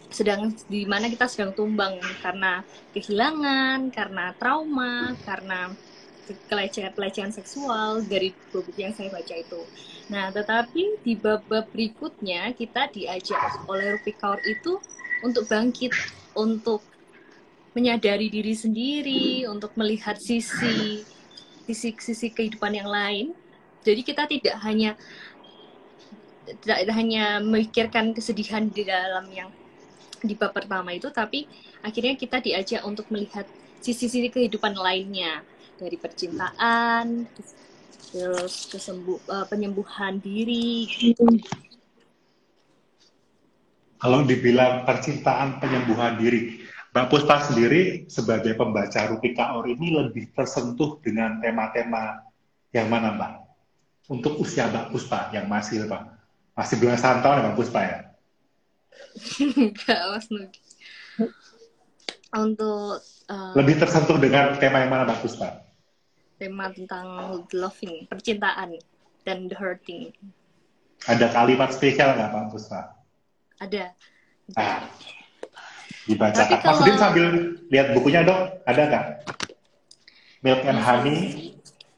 sedang 0.09 0.55
di 0.71 0.87
mana 0.87 1.11
kita 1.11 1.29
sedang 1.29 1.53
tumbang 1.53 1.99
karena 2.23 2.65
kehilangan, 2.95 3.91
karena 3.93 4.33
trauma, 4.39 5.13
karena 5.23 5.71
pelecehan-pelecehan 6.51 7.31
seksual 7.31 8.03
dari 8.03 8.35
buku 8.51 8.75
yang 8.75 8.91
saya 8.91 9.07
baca 9.07 9.35
itu. 9.35 9.61
Nah, 10.11 10.27
tetapi 10.31 10.99
di 11.03 11.15
bab-bab 11.15 11.71
berikutnya 11.71 12.51
kita 12.51 12.91
diajak 12.91 13.63
oleh 13.67 13.95
Rupi 13.95 14.11
Kaur 14.11 14.39
itu 14.43 14.79
untuk 15.25 15.49
bangkit, 15.49 15.93
untuk 16.37 16.81
menyadari 17.77 18.29
diri 18.33 18.53
sendiri, 18.57 19.45
untuk 19.45 19.73
melihat 19.77 20.17
sisi 20.17 21.05
sisi 21.67 21.89
sisi 21.99 22.27
kehidupan 22.33 22.73
yang 22.73 22.89
lain. 22.89 23.37
Jadi 23.85 24.01
kita 24.01 24.25
tidak 24.25 24.55
hanya 24.65 24.97
tidak 26.63 26.89
hanya 26.95 27.43
memikirkan 27.43 28.15
kesedihan 28.15 28.71
di 28.71 28.87
dalam 28.87 29.27
yang 29.29 29.51
di 30.23 30.33
bab 30.33 30.55
pertama 30.55 30.95
itu, 30.95 31.11
tapi 31.13 31.45
akhirnya 31.85 32.17
kita 32.17 32.41
diajak 32.41 32.81
untuk 32.87 33.05
melihat 33.13 33.45
sisi-sisi 33.83 34.33
kehidupan 34.33 34.73
lainnya 34.73 35.45
dari 35.77 35.93
percintaan, 35.93 37.29
terus 38.09 38.65
kesembuh, 38.71 39.21
uh, 39.29 39.45
penyembuhan 39.45 40.17
diri. 40.17 40.89
Kalau 43.97 44.21
dibilang 44.25 44.85
percintaan 44.85 45.57
penyembuhan 45.57 46.21
diri, 46.21 46.61
Mbak 46.93 47.07
Puspa 47.09 47.41
sendiri 47.41 48.05
sebagai 48.09 48.53
pembaca 48.53 49.09
Rupi 49.09 49.33
Kaur 49.33 49.65
ini 49.65 49.93
lebih 49.93 50.33
tersentuh 50.33 51.01
dengan 51.01 51.41
tema-tema 51.41 52.25
yang 52.73 52.89
mana 52.89 53.13
Mbak? 53.17 53.33
Untuk 54.13 54.37
usia 54.41 54.69
Mbak 54.69 54.93
Puspa 54.93 55.33
yang 55.33 55.49
masih 55.49 55.89
Pak, 55.89 56.03
masih 56.53 56.75
belasan 56.77 57.25
tahun 57.25 57.37
ya 57.37 57.43
Mbak 57.49 57.55
Puspa 57.57 57.79
ya? 57.81 57.99
Enggak, 59.41 60.01
Mas 60.13 60.27
Nugi. 60.29 60.61
Untuk 62.37 63.01
uh, 63.29 63.53
Lebih 63.57 63.75
tersentuh 63.81 64.17
dengan 64.21 64.53
tema 64.61 64.81
yang 64.81 64.93
mana 64.93 65.09
Mbak 65.09 65.21
Puspa? 65.25 65.67
tema 66.37 66.69
tentang 66.69 67.41
loving, 67.49 68.05
percintaan, 68.05 68.77
dan 69.25 69.49
the 69.49 69.57
hurting. 69.57 70.13
Ada 71.09 71.33
kalimat 71.33 71.73
spesial 71.73 72.13
nggak 72.13 72.29
Mbak 72.29 72.45
Puspa? 72.53 72.96
Ada. 73.57 73.91
Nah, 74.53 74.85
dibaca. 76.05 76.41
Tapi 76.45 76.55
kalau- 76.61 76.99
sambil 77.01 77.27
lihat 77.67 77.91
bukunya 77.97 78.21
dong, 78.23 78.53
ada 78.63 78.81
nggak? 78.87 79.05
Milk 80.45 80.61
and 80.63 80.79
Honey 80.79 81.17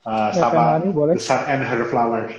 uh, 0.07 0.31
Milk 0.31 0.39
sama 0.39 0.55
and 0.57 0.69
Honey, 0.81 0.89
boleh. 0.95 1.13
The 1.19 1.23
Sun 1.23 1.41
and 1.45 1.61
Her 1.67 1.83
Flowers. 1.91 2.33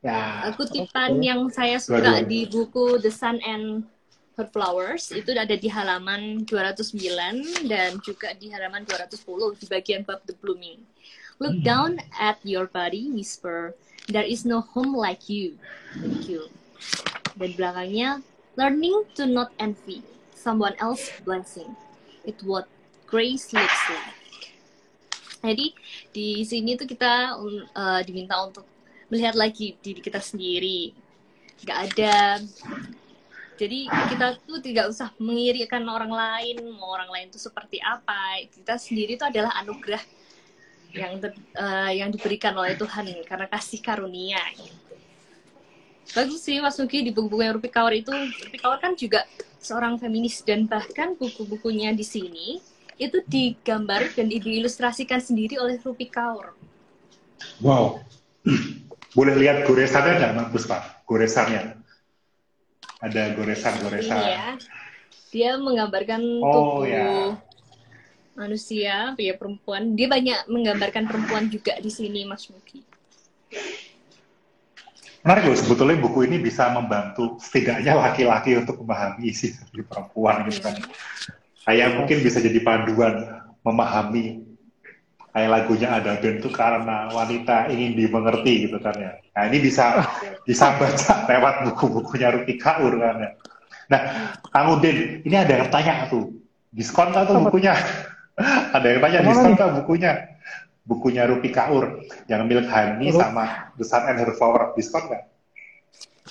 Ya, 0.00 0.48
Kutipan 0.56 1.20
Oke. 1.20 1.28
yang 1.28 1.40
saya 1.52 1.76
suka 1.76 2.00
Dua-dua. 2.00 2.24
di 2.24 2.48
buku 2.48 2.96
The 3.04 3.12
Sun 3.12 3.36
and 3.44 3.84
Her 4.40 4.48
Flowers 4.48 5.12
itu 5.12 5.28
ada 5.36 5.52
di 5.52 5.68
halaman 5.68 6.48
209 6.48 7.68
dan 7.68 8.00
juga 8.00 8.32
di 8.32 8.48
halaman 8.48 8.88
210 8.88 9.60
di 9.60 9.66
bagian 9.68 10.00
bab 10.00 10.24
The 10.24 10.32
Blooming. 10.40 10.80
Look 11.36 11.60
down 11.60 12.00
at 12.16 12.40
your 12.44 12.64
body, 12.64 13.12
whisper, 13.12 13.76
there 14.08 14.24
is 14.24 14.48
no 14.48 14.64
home 14.64 14.96
like 14.96 15.28
you. 15.28 15.60
Thank 15.96 16.28
you. 16.32 16.48
Dan 17.36 17.56
belakangnya, 17.56 18.24
learning 18.54 19.06
to 19.14 19.26
not 19.26 19.54
envy 19.58 20.02
someone 20.34 20.74
else 20.78 21.10
blessing. 21.22 21.76
It 22.24 22.40
what 22.42 22.70
grace 23.06 23.52
looks 23.52 23.82
like. 23.90 24.18
Jadi 25.40 25.72
di 26.12 26.44
sini 26.44 26.76
tuh 26.76 26.84
kita 26.84 27.36
uh, 27.72 28.00
diminta 28.04 28.36
untuk 28.44 28.68
melihat 29.08 29.34
lagi 29.34 29.76
diri 29.80 30.00
kita 30.04 30.20
sendiri. 30.20 30.92
Gak 31.64 31.92
ada 31.92 32.40
jadi 33.60 33.92
kita 33.92 34.40
tuh 34.48 34.56
tidak 34.64 34.88
usah 34.88 35.12
mengirikan 35.20 35.84
orang 35.84 36.08
lain, 36.08 36.64
mau 36.80 36.96
orang 36.96 37.12
lain 37.12 37.26
itu 37.28 37.36
seperti 37.36 37.76
apa. 37.76 38.40
Kita 38.48 38.80
sendiri 38.80 39.20
itu 39.20 39.24
adalah 39.28 39.52
anugerah 39.60 40.00
yang 40.96 41.20
eh, 41.20 41.92
yang 42.00 42.08
diberikan 42.08 42.56
oleh 42.56 42.72
Tuhan 42.80 43.04
karena 43.28 43.44
kasih 43.52 43.84
karunia. 43.84 44.40
gitu. 44.56 44.89
Bagus 46.10 46.42
sih 46.42 46.58
Mas 46.58 46.74
Nugi 46.74 47.06
di 47.06 47.10
buku-buku 47.14 47.42
yang 47.46 47.54
Rupi 47.58 47.70
Kaur 47.70 47.94
itu. 47.94 48.10
Rupi 48.10 48.58
Kaur 48.58 48.78
kan 48.82 48.98
juga 48.98 49.22
seorang 49.62 49.94
feminis 50.00 50.42
dan 50.42 50.66
bahkan 50.66 51.14
buku-bukunya 51.14 51.94
di 51.94 52.02
sini 52.02 52.58
itu 53.00 53.22
digambar 53.24 54.12
dan 54.12 54.28
diilustrasikan 54.28 55.22
sendiri 55.22 55.56
oleh 55.56 55.78
Rupi 55.80 56.10
Kaur. 56.10 56.52
wow. 57.62 58.00
Boleh 59.16 59.34
lihat 59.34 59.66
goresannya 59.66 60.22
nggak 60.22 60.32
Mbak 60.38 60.48
Puspa? 60.54 61.02
Goresannya. 61.02 61.82
Ada 63.02 63.34
goresan-goresan. 63.34 64.18
Ini 64.22 64.30
ya. 64.30 64.48
Dia 65.30 65.50
menggambarkan 65.58 66.22
Oh, 66.42 66.82
tubuh 66.82 66.86
ya. 66.86 67.34
manusia, 68.38 69.14
pria 69.18 69.34
perempuan. 69.34 69.98
Dia 69.98 70.06
banyak 70.06 70.46
menggambarkan 70.46 71.10
perempuan 71.10 71.50
juga 71.50 71.74
di 71.82 71.90
sini, 71.90 72.22
Mas 72.22 72.46
Mugi. 72.50 72.82
Menarik 75.20 75.52
loh, 75.52 75.58
sebetulnya 75.58 76.00
buku 76.00 76.24
ini 76.24 76.40
bisa 76.40 76.72
membantu 76.72 77.36
setidaknya 77.36 77.92
laki-laki 77.92 78.56
untuk 78.56 78.80
memahami 78.80 79.28
isi 79.28 79.52
dari 79.52 79.84
perempuan 79.84 80.48
gitu 80.48 80.64
kan. 80.64 80.80
Kayak 81.68 82.00
mungkin 82.00 82.24
bisa 82.24 82.40
jadi 82.40 82.56
panduan 82.64 83.44
memahami 83.60 84.40
kayak 85.30 85.50
lagunya 85.52 85.88
ada 85.92 86.18
band 86.18 86.40
tuh 86.42 86.50
karena 86.50 87.12
wanita 87.12 87.68
ingin 87.68 88.00
dimengerti 88.00 88.66
gitu 88.66 88.80
kan 88.80 88.96
ya. 88.96 89.12
Nah 89.36 89.42
ini 89.52 89.58
bisa 89.60 90.00
bisa 90.48 90.72
baca 90.80 91.14
lewat 91.28 91.54
buku-bukunya 91.68 92.32
Rupi 92.32 92.56
Kaur 92.56 92.96
kan 92.96 93.16
ya. 93.20 93.30
Nah, 93.90 94.00
Kang 94.54 94.78
Udin, 94.78 95.18
ini 95.26 95.34
ada 95.34 95.50
yang 95.50 95.66
tanya 95.66 96.06
tuh, 96.06 96.30
diskon 96.70 97.10
Apa? 97.10 97.26
bukunya? 97.42 97.74
ada 98.76 98.86
yang 98.86 99.02
tanya 99.02 99.18
diskon 99.26 99.58
nggak 99.58 99.72
bukunya? 99.82 100.29
Bukunya 100.84 101.28
Rupi 101.28 101.52
Kaur, 101.52 102.02
yang 102.26 102.48
Milk 102.48 102.66
Honey 102.66 103.12
Rup- 103.12 103.20
sama 103.22 103.72
The 103.76 103.84
Sun 103.84 104.02
and 104.10 104.18
Her 104.18 104.32
Flower, 104.34 104.72
diskon 104.74 105.06
nggak? 105.06 105.22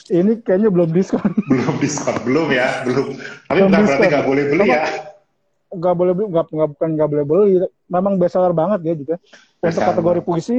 Ini 0.09 0.41
kayaknya 0.41 0.69
belum 0.73 0.89
diskon. 0.89 1.31
belum 1.51 1.75
diskon 1.77 2.15
belum 2.23 2.47
ya 2.49 2.81
belum 2.87 3.05
tapi 3.45 3.57
Belum 3.61 3.69
bukan 3.69 3.83
berarti 3.85 4.05
nggak 4.09 4.25
boleh 4.25 4.43
beli 4.47 4.67
ya 4.69 4.81
Nggak 5.69 5.95
boleh 6.01 6.13
beli, 6.17 6.27
nggak, 6.33 6.45
nggak 6.49 6.69
bukan 6.73 6.89
nggak 6.97 7.09
boleh 7.13 7.25
beli. 7.29 7.51
Memang 7.85 8.13
bestseller 8.17 8.53
banget 8.57 8.79
ya 8.89 8.93
juga. 8.97 9.15
Untuk 9.61 9.85
kategori 9.85 10.19
puisi, 10.25 10.57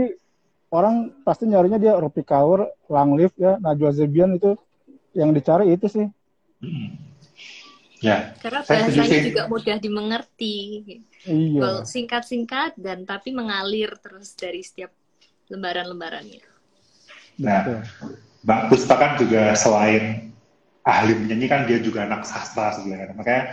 orang 0.71 1.11
pasti 1.27 1.51
nyarinya 1.51 1.83
dia 1.83 1.99
Rupi 1.99 2.23
Kaur, 2.23 2.71
Langleaf 2.87 3.35
ya, 3.35 3.59
Najwa 3.59 3.91
Zebian 3.91 4.39
itu 4.39 4.55
yang 5.19 5.35
dicari 5.35 5.75
itu 5.75 5.91
sih. 5.91 6.07
Ya 8.01 8.33
Karena 8.41 8.61
Saya 8.65 8.89
bahasanya 8.89 9.19
sih. 9.21 9.27
juga 9.33 9.43
mudah 9.47 9.77
dimengerti. 9.77 10.57
Iya. 11.29 11.61
Kalau 11.61 11.81
singkat-singkat 11.85 12.81
dan 12.81 13.05
tapi 13.05 13.31
mengalir 13.37 13.93
terus 14.01 14.33
dari 14.35 14.65
setiap 14.65 14.91
lembaran-lembarannya. 15.53 16.41
nah 17.41 17.61
Betul. 17.65 17.81
Mbak 18.41 18.63
Puspa 18.73 18.95
kan 18.97 19.13
juga 19.21 19.53
selain 19.53 20.33
ahli 20.81 21.13
menyanyi 21.13 21.47
kan 21.49 21.69
dia 21.69 21.77
juga 21.81 22.09
anak 22.09 22.25
sastra 22.25 22.73
sebenarnya 22.73 23.13
makanya 23.13 23.45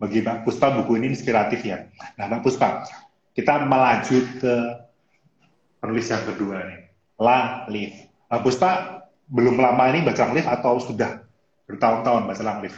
bagi 0.00 0.24
Mbak 0.24 0.48
Puspa 0.48 0.72
buku 0.80 0.96
ini 1.00 1.12
inspiratif 1.12 1.60
ya 1.64 1.84
nah 2.16 2.28
Mbak 2.28 2.40
Puspa 2.44 2.84
kita 3.32 3.64
melaju 3.68 4.18
ke 4.40 4.54
penulis 5.80 6.08
yang 6.08 6.24
kedua 6.28 6.64
nih 6.64 6.80
La 7.20 7.68
Liv 7.68 7.92
Mbak 8.28 8.40
Puspa 8.40 8.70
belum 9.28 9.56
lama 9.56 9.84
ini 9.92 10.04
baca 10.04 10.28
Langlif 10.28 10.44
atau 10.44 10.76
sudah 10.76 11.24
bertahun-tahun 11.64 12.28
baca 12.28 12.42
Langlif? 12.44 12.74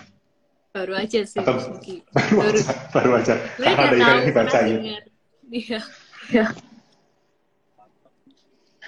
Baru 0.75 0.91
aja 0.99 1.23
sih, 1.23 1.39
Atau-. 1.39 1.79
Baru 2.11 2.35
Baru- 2.35 2.59
aja, 2.59 2.75
baru 2.91 3.11
aja. 3.15 3.35
Karena 3.55 3.79
ada 3.79 3.95
tahu, 3.95 4.19
pernah 4.27 4.35
bacain. 4.51 4.75
dengar. 4.75 5.03
Iya. 5.47 5.81
Ya. 6.35 6.47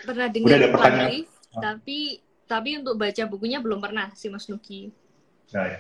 Pernah 0.03 0.27
Udah 0.27 0.35
dengar 0.35 0.59
ada 0.59 0.69
pertanyaan? 0.75 1.07
Langlif, 1.07 1.29
tapi 1.55 1.99
tapi 2.47 2.71
untuk 2.83 2.95
baca 2.99 3.23
bukunya 3.31 3.59
belum 3.63 3.79
pernah 3.79 4.11
sih 4.19 4.27
Mas 4.27 4.51
Nugi. 4.51 4.91
Nah, 5.55 5.63
ya. 5.63 5.79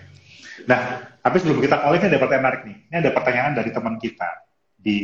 nah, 0.70 0.80
tapi 1.18 1.36
sebelum 1.42 1.58
kita 1.58 1.74
mulai 1.82 1.98
ini 1.98 2.06
ada 2.06 2.18
pertanyaan 2.22 2.42
menarik 2.46 2.62
nih. 2.70 2.76
Ini 2.86 2.96
ada 3.02 3.10
pertanyaan 3.10 3.52
dari 3.58 3.70
teman 3.74 3.94
kita 3.98 4.30
di 4.78 4.98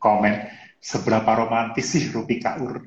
komen. 0.00 0.34
Seberapa 0.78 1.34
romantis 1.34 1.84
sih 1.84 2.08
Rupi 2.08 2.40
Kaur? 2.40 2.80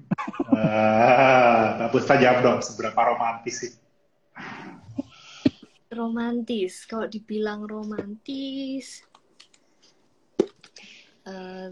Eh, 0.51 1.65
Mbak 1.79 1.89
Puspa 1.95 2.19
jawab 2.19 2.43
dong, 2.43 2.59
seberapa 2.59 2.99
romantis 3.07 3.55
sih? 3.63 3.71
Romantis, 5.91 6.87
kalau 6.87 7.03
dibilang 7.03 7.67
romantis, 7.67 9.03
eh, 11.27 11.69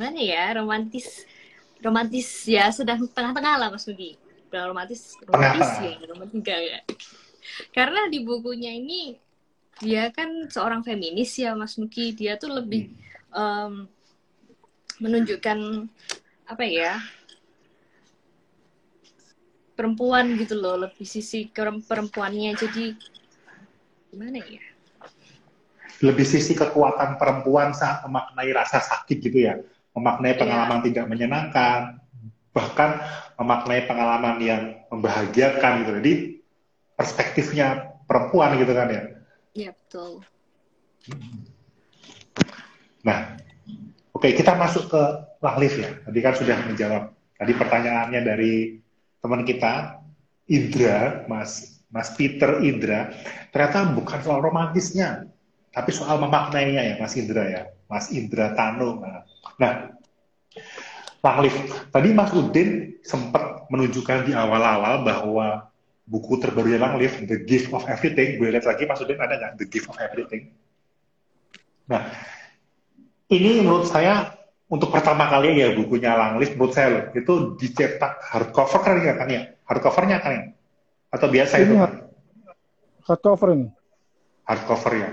mana 0.00 0.16
ya 0.16 0.56
romantis? 0.56 1.28
Romantis 1.84 2.48
ya 2.48 2.72
sedang 2.72 3.04
tengah-tengah 3.04 3.54
lah 3.60 3.68
Mas 3.68 3.84
Nugi. 3.84 4.16
Bilang 4.48 4.72
romantis, 4.72 5.20
romantis 5.28 5.60
Tengah-tengah. 5.60 6.00
ya, 6.00 6.08
romantis 6.08 6.36
enggak 6.40 6.60
ya. 6.64 6.78
Karena 7.76 8.08
di 8.08 8.24
bukunya 8.24 8.72
ini 8.72 9.18
dia 9.82 10.08
kan 10.08 10.48
seorang 10.48 10.80
feminis 10.80 11.36
ya 11.36 11.52
Mas 11.52 11.76
Nugi. 11.76 12.16
Dia 12.16 12.40
tuh 12.40 12.48
lebih 12.48 12.96
em, 13.28 13.92
menunjukkan 15.04 15.58
apa 16.48 16.64
ya 16.64 16.96
perempuan 19.72 20.36
gitu 20.36 20.54
loh 20.58 20.76
lebih 20.76 21.04
sisi 21.04 21.48
ke- 21.48 21.84
perempuannya 21.84 22.52
jadi 22.56 22.84
gimana 24.12 24.38
ya 24.40 24.62
Lebih 26.02 26.26
sisi 26.26 26.58
kekuatan 26.58 27.14
perempuan 27.14 27.70
saat 27.70 28.02
memaknai 28.02 28.50
rasa 28.50 28.82
sakit 28.82 29.22
gitu 29.22 29.38
ya. 29.46 29.54
Memaknai 29.94 30.34
pengalaman 30.34 30.82
tidak 30.82 31.06
menyenangkan, 31.06 32.02
bahkan 32.50 32.98
memaknai 33.38 33.86
pengalaman 33.86 34.36
yang 34.42 34.62
membahagiakan 34.90 35.72
gitu. 35.86 35.90
Jadi 36.02 36.12
perspektifnya 36.98 37.86
perempuan 38.10 38.58
gitu 38.58 38.74
kan 38.74 38.88
ya. 38.90 39.02
ya 39.54 39.70
betul 39.70 40.26
Nah, 43.02 43.38
oke 44.14 44.28
kita 44.34 44.54
masuk 44.58 44.90
ke 44.90 45.02
Lahlif 45.42 45.74
ya. 45.78 45.90
Tadi 46.02 46.18
kan 46.22 46.34
sudah 46.34 46.56
menjawab. 46.66 47.02
Tadi 47.38 47.52
pertanyaannya 47.58 48.20
dari 48.22 48.81
teman 49.22 49.46
kita, 49.46 50.02
Indra, 50.50 51.24
Mas 51.30 51.80
Mas 51.92 52.10
Peter 52.16 52.58
Indra, 52.64 53.12
ternyata 53.52 53.84
bukan 53.92 54.18
soal 54.24 54.40
romantisnya, 54.40 55.28
tapi 55.70 55.92
soal 55.92 56.18
memaknainya 56.18 56.82
ya, 56.82 56.94
Mas 56.98 57.14
Indra 57.14 57.44
ya, 57.46 57.62
Mas 57.86 58.08
Indra 58.10 58.56
Tano. 58.56 58.98
Nah, 58.98 59.22
nah 59.60 59.72
Lahlif, 61.22 61.54
tadi 61.94 62.10
Mas 62.10 62.34
Udin 62.34 62.98
sempat 63.06 63.70
menunjukkan 63.70 64.26
di 64.26 64.32
awal-awal 64.34 65.06
bahwa 65.06 65.70
buku 66.08 66.42
terbarunya 66.42 66.82
Lahlif, 66.82 67.14
The 67.22 67.46
Gift 67.46 67.70
of 67.70 67.86
Everything, 67.86 68.42
boleh 68.42 68.58
lihat 68.58 68.66
lagi 68.66 68.88
Mas 68.88 68.98
Udin 68.98 69.22
ada 69.22 69.38
nggak 69.38 69.52
The 69.62 69.66
Gift 69.70 69.86
of 69.92 70.00
Everything? 70.02 70.50
Nah, 71.86 72.10
ini 73.30 73.62
menurut 73.62 73.86
saya 73.86 74.41
untuk 74.72 74.88
pertama 74.88 75.28
kali 75.28 75.60
ya 75.60 75.76
bukunya 75.76 76.16
Langlif 76.16 76.56
menurut 76.56 76.72
saya 76.72 76.88
loh, 76.88 77.04
itu 77.12 77.60
dicetak 77.60 78.24
hardcover 78.24 78.80
kan 78.80 78.96
ya 79.04 79.12
kan 79.20 79.28
ya? 79.28 79.42
Hardcovernya 79.68 80.16
kan 80.24 80.30
ya? 80.32 80.42
Atau 81.12 81.28
biasa 81.28 81.60
itu? 81.60 81.76
Ini 81.76 81.84
kan 81.84 81.92
hardcover 83.04 83.48
ini. 83.52 83.68
Hardcover 84.48 84.92
ya? 84.96 85.08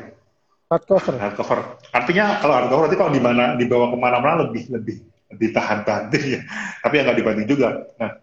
Hardcover. 0.71 1.13
Hardcover. 1.19 1.59
Artinya 1.91 2.39
kalau 2.39 2.53
hardcover 2.55 2.83
nanti 2.87 2.97
kalau 3.03 3.11
di 3.11 3.19
mana 3.19 3.59
dibawa 3.59 3.91
ke 3.91 3.97
mana-mana 3.99 4.47
lebih 4.47 4.71
lebih 4.71 5.03
lebih 5.27 5.49
tahan 5.51 5.83
banting 5.83 6.39
ya. 6.39 6.41
Tapi 6.79 6.93
yang 6.95 7.03
nggak 7.11 7.17
dibanting 7.19 7.47
juga. 7.51 7.69
Nah 7.99 8.15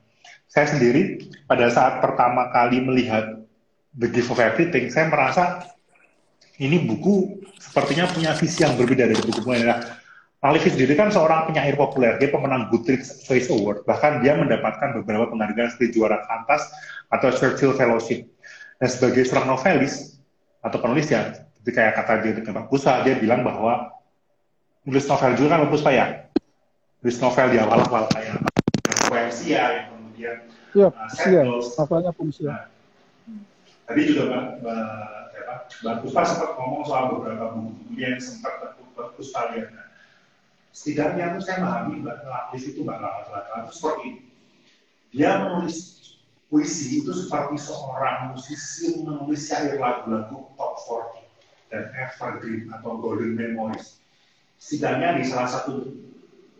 saya 0.49 0.73
sendiri 0.73 1.21
pada 1.45 1.69
saat 1.69 2.01
pertama 2.01 2.49
kali 2.49 2.81
melihat 2.81 3.45
The 3.93 4.09
Gift 4.09 4.33
of 4.33 4.41
Everything 4.41 4.89
saya 4.89 5.13
merasa 5.13 5.69
ini 6.57 6.81
buku 6.81 7.45
sepertinya 7.61 8.09
punya 8.09 8.33
visi 8.33 8.65
yang 8.65 8.73
berbeda 8.81 9.05
dari 9.05 9.21
buku-buku 9.21 9.53
yang 9.53 9.69
lain. 9.69 9.85
Alifi 10.47 10.71
sendiri 10.71 10.95
kan 10.95 11.11
seorang 11.11 11.51
penyair 11.51 11.75
populer, 11.75 12.15
dia 12.23 12.31
pemenang 12.31 12.71
Goodreads 12.71 13.27
Choice 13.27 13.51
Award, 13.51 13.83
bahkan 13.83 14.23
dia 14.23 14.39
mendapatkan 14.39 14.95
beberapa 15.03 15.27
penghargaan 15.35 15.75
seperti 15.75 15.99
juara 15.99 16.23
kantas 16.23 16.71
atau 17.11 17.35
Churchill 17.35 17.75
Fellowship. 17.75 18.31
Dan 18.79 18.87
sebagai 18.87 19.27
seorang 19.27 19.57
novelis 19.57 20.23
atau 20.63 20.79
penulis 20.79 21.11
ya, 21.11 21.35
seperti 21.35 21.71
kayak 21.75 21.93
kata 21.99 22.13
dia 22.23 22.33
dengan 22.39 22.63
Pak 22.63 22.67
Puspa, 22.71 23.03
dia 23.03 23.19
bilang 23.19 23.43
bahwa 23.43 23.91
nulis 24.87 25.03
novel 25.11 25.35
juga 25.35 25.49
kan 25.57 25.67
Pak 25.67 25.71
Puspa 25.75 25.91
ya, 25.91 26.07
nulis 27.03 27.19
novel 27.19 27.47
di 27.51 27.59
awal-awal 27.59 28.05
kayak 28.15 28.47
poesia 29.07 29.63
yang 29.71 29.87
kemudian 29.95 30.37
iya 30.75 30.89
uh, 30.91 31.09
sia 31.11 31.43
Settles. 31.43 31.67
novelnya 31.79 32.13
Pumsia 32.15 32.47
Nah, 32.51 32.65
tadi 33.87 34.01
juga 34.11 34.23
Mbak, 34.27 34.45
Mbak? 34.63 35.59
Mbak 35.83 35.95
Puspa 36.03 36.21
sempat 36.27 36.51
ngomong 36.59 36.83
soal 36.83 37.05
beberapa 37.15 37.55
buku 37.55 37.95
yang 37.95 38.19
sempat 38.19 38.75
Mbak 38.95 39.09
Puspa 39.15 39.55
lihat. 39.55 39.71
Nah, 39.71 39.86
setidaknya 40.77 41.41
tuh 41.41 41.43
saya 41.49 41.65
memahami 41.65 42.05
Mbak 42.05 42.19
Lapis 42.29 42.63
itu 42.69 42.85
Mbak 42.85 42.99
Lapis 43.01 43.29
itu 43.33 43.73
seperti 43.73 44.03
ini. 44.05 44.23
Dia 45.17 45.31
menulis 45.41 45.77
puisi 46.53 47.01
itu 47.01 47.17
seperti 47.17 47.57
seorang 47.57 48.37
musisi 48.37 49.01
menulis 49.01 49.49
syair 49.49 49.81
lagu-lagu 49.81 50.53
top 50.61 50.73
40 51.17 51.73
dan 51.73 51.89
evergreen 51.97 52.69
atau 52.77 53.01
golden 53.01 53.41
memories. 53.41 54.05
Setidaknya 54.61 55.17
di 55.17 55.25
salah 55.25 55.49
satu 55.49 55.97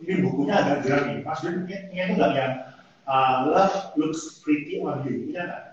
ini 0.01 0.25
bukunya 0.25 0.65
agak 0.65 0.85
jelas 0.85 1.01
nih, 1.09 1.17
Mas 1.21 1.41
Bin, 1.41 1.65
ini 1.69 2.01
itu 2.01 2.13
nggak 2.17 2.33
yang 2.33 2.53
uh, 3.05 3.49
Love 3.49 3.77
Looks 3.97 4.41
Pretty 4.41 4.81
on 4.81 5.05
You, 5.05 5.29
punya 5.29 5.41
nggak? 5.45 5.63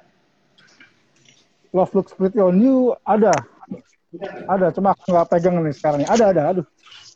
Love 1.72 1.92
Looks 1.96 2.12
Pretty 2.12 2.40
on 2.40 2.60
You 2.60 2.92
ada 3.08 3.32
ada 4.46 4.70
cuma 4.70 4.92
aku 4.92 5.10
nggak 5.10 5.28
pegang 5.32 5.58
nih 5.58 5.74
sekarang 5.74 5.98
nih 6.04 6.08
ada 6.08 6.24
ada 6.30 6.42
aduh 6.54 6.66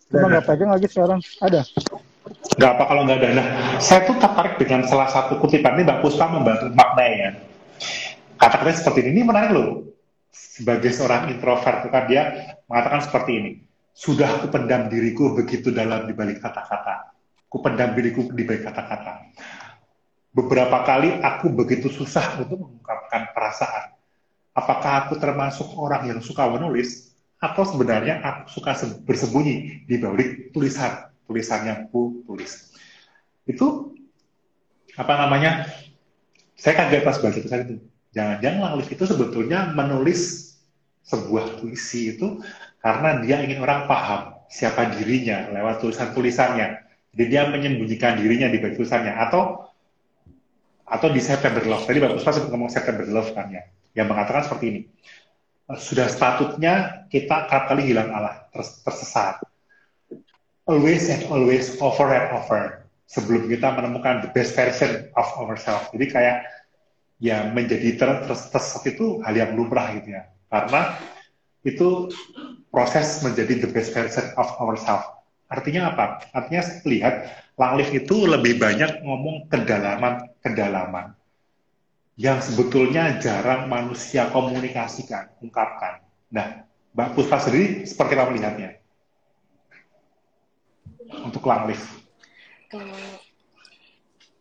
cuma 0.09 0.27
nggak 0.33 0.45
pegang 0.49 0.71
lagi 0.73 0.87
sekarang 0.89 1.21
ada 1.45 1.61
Nggak 2.59 2.71
apa 2.75 2.85
kalau 2.91 3.03
nggak 3.07 3.19
ada. 3.23 3.29
Nah, 3.39 3.47
saya 3.81 4.05
tuh 4.05 4.17
tertarik 4.19 4.61
dengan 4.61 4.85
salah 4.85 5.09
satu 5.09 5.39
kutipan 5.41 5.79
ini 5.79 5.89
Mbak 5.89 5.99
Puspa 6.05 6.27
membantu 6.29 6.69
maknanya. 6.75 7.41
Kata-katanya 8.37 8.77
seperti 8.77 8.99
ini, 9.07 9.11
ini 9.19 9.23
menarik 9.25 9.51
loh. 9.55 9.69
Sebagai 10.35 10.91
seorang 10.91 11.31
introvert, 11.33 11.87
kan 11.89 12.05
dia 12.11 12.55
mengatakan 12.67 13.01
seperti 13.03 13.31
ini. 13.39 13.53
Sudah 13.95 14.43
kupendam 14.43 14.87
diriku 14.91 15.35
begitu 15.35 15.75
dalam 15.75 16.07
di 16.07 16.15
balik 16.15 16.43
kata-kata. 16.43 17.15
Kupendam 17.49 17.95
diriku 17.97 18.27
di 18.31 18.43
balik 18.47 18.67
kata-kata. 18.71 19.33
Beberapa 20.35 20.85
kali 20.87 21.19
aku 21.19 21.51
begitu 21.51 21.91
susah 21.91 22.39
untuk 22.43 22.63
mengungkapkan 22.63 23.35
perasaan. 23.35 23.97
Apakah 24.55 25.07
aku 25.07 25.19
termasuk 25.19 25.67
orang 25.79 26.11
yang 26.11 26.21
suka 26.23 26.47
menulis 26.47 27.08
atau 27.39 27.63
sebenarnya 27.63 28.19
aku 28.23 28.59
suka 28.59 28.75
se- 28.75 28.99
bersembunyi 29.07 29.87
di 29.87 29.97
balik 30.03 30.51
tulisan 30.51 31.09
tulisan 31.29 31.61
yang 31.69 31.81
ku 31.93 32.25
tulis. 32.27 32.75
Itu 33.47 33.95
apa 34.99 35.15
namanya 35.15 35.71
saya 36.59 36.75
kaget 36.75 37.07
pas 37.07 37.21
baca 37.21 37.39
tulisan 37.39 37.61
itu. 37.69 37.77
Jangan-jangan 38.17 38.59
Langlif 38.65 38.89
itu 38.91 39.05
sebetulnya 39.05 39.71
menulis 39.77 40.51
sebuah 41.07 41.61
puisi 41.61 42.17
itu 42.17 42.43
karena 42.83 43.23
dia 43.23 43.39
ingin 43.45 43.63
orang 43.63 43.87
paham 43.87 44.35
siapa 44.49 44.97
dirinya 44.99 45.53
lewat 45.55 45.85
tulisan-tulisannya. 45.85 46.89
Jadi 47.15 47.25
dia 47.29 47.47
menyembunyikan 47.47 48.19
dirinya 48.19 48.49
di 48.51 48.59
balik 48.59 48.81
tulisannya. 48.81 49.15
Atau 49.15 49.69
atau 50.89 51.09
di 51.13 51.21
September 51.21 51.61
Love. 51.69 51.85
Tadi 51.85 52.01
Bapak 52.01 52.17
Puspa 52.17 52.33
sempat 52.33 52.51
ngomong 52.57 52.73
September 52.73 53.05
Love 53.05 53.37
kan 53.37 53.53
ya. 53.53 53.63
Yang 53.93 54.07
mengatakan 54.09 54.43
seperti 54.49 54.65
ini 54.73 54.81
sudah 55.77 56.09
sepatutnya 56.09 57.05
kita 57.13 57.45
kerap 57.45 57.69
kali 57.69 57.93
hilang 57.93 58.09
Allah 58.09 58.49
ters- 58.57 58.81
tersesat 58.81 59.45
always 60.65 61.13
and 61.13 61.29
always 61.29 61.77
over 61.85 62.09
and 62.09 62.29
over 62.33 62.89
sebelum 63.09 63.49
kita 63.49 63.73
menemukan 63.77 64.25
the 64.25 64.31
best 64.33 64.53
version 64.53 65.09
of 65.17 65.29
ourselves. 65.41 65.89
Jadi 65.93 66.07
kayak 66.13 66.37
ya 67.21 67.49
menjadi 67.53 67.97
ter- 67.97 68.25
ter- 68.29 68.49
tersesat 68.53 68.85
itu 68.97 69.21
hal 69.25 69.33
yang 69.37 69.57
lumrah 69.57 69.93
gitu 69.97 70.17
ya. 70.17 70.29
Karena 70.49 70.97
itu 71.65 72.13
proses 72.69 73.25
menjadi 73.25 73.65
the 73.65 73.69
best 73.69 73.97
version 73.97 74.29
of 74.37 74.49
ourselves. 74.61 75.09
Artinya 75.49 75.97
apa? 75.97 76.29
Artinya 76.37 76.65
lihat 76.85 77.15
Langlif 77.59 77.91
itu 77.91 78.29
lebih 78.29 78.61
banyak 78.61 79.03
ngomong 79.03 79.51
kedalaman-kedalaman 79.51 81.18
yang 82.19 82.43
sebetulnya 82.43 83.23
jarang 83.23 83.71
manusia 83.71 84.27
komunikasikan, 84.35 85.31
ungkapkan. 85.39 86.03
Nah, 86.35 86.67
Mbak 86.93 87.15
Puspa 87.15 87.39
sendiri 87.39 87.87
seperti 87.87 88.19
apa 88.19 88.35
melihatnya? 88.35 88.79
untuk 91.09 91.43
Langlif. 91.49 91.81
kalau 92.69 93.01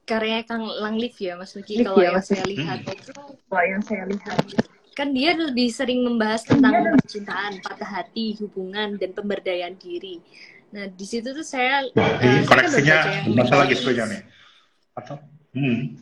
karya 0.03 0.43
Kang 0.43 0.67
Langlif 0.67 1.15
ya 1.19 1.39
Mas 1.39 1.55
Nuki 1.55 1.79
kalau 1.83 2.03
yang 2.03 2.19
saya 2.19 2.43
lihat 2.43 2.83
itu 2.83 3.11
kalau 3.47 3.63
yang 3.63 3.83
saya 3.83 4.03
lihat 4.07 4.39
kan 4.91 5.13
dia 5.13 5.37
lebih 5.37 5.69
sering 5.69 6.01
membahas 6.01 6.41
tentang 6.41 6.97
percintaan, 6.97 7.61
patah 7.61 8.01
hati, 8.01 8.33
hubungan 8.41 8.97
dan 8.97 9.13
pemberdayaan 9.13 9.77
diri. 9.77 10.17
Nah 10.73 10.89
di 10.89 11.05
situ 11.05 11.37
tuh 11.37 11.45
saya 11.45 11.85
Wah, 11.93 12.17
eh, 12.17 12.41
saya 12.41 12.65
kan 12.65 12.65
koneksinya 12.65 12.97
memoris. 13.29 13.77
sebenarnya 13.77 14.05
nih. 14.09 14.21
Atau? 14.97 15.15
Hmm. 15.53 16.01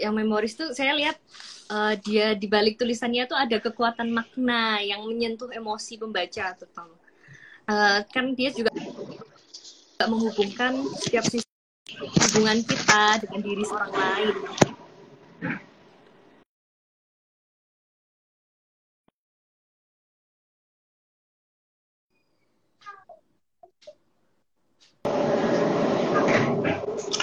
Yang 0.00 0.16
memoris 0.16 0.56
tuh 0.56 0.72
saya 0.72 0.96
lihat 0.96 1.20
eh, 1.68 1.94
dia 2.00 2.32
di 2.32 2.48
balik 2.48 2.80
tulisannya 2.80 3.28
tuh 3.28 3.36
ada 3.36 3.60
kekuatan 3.60 4.08
makna 4.08 4.80
yang 4.80 5.04
menyentuh 5.04 5.52
emosi 5.52 6.00
pembaca 6.00 6.56
terutama. 6.56 6.96
Eh, 7.68 8.00
kan 8.08 8.32
dia 8.32 8.48
juga 8.56 8.72
menghubungkan 10.08 10.80
setiap 10.96 11.28
sisi 11.28 11.44
hubungan 12.32 12.64
kita 12.64 13.20
dengan 13.20 13.40
diri 13.44 13.62
seorang 13.68 13.92
lain. 13.92 14.36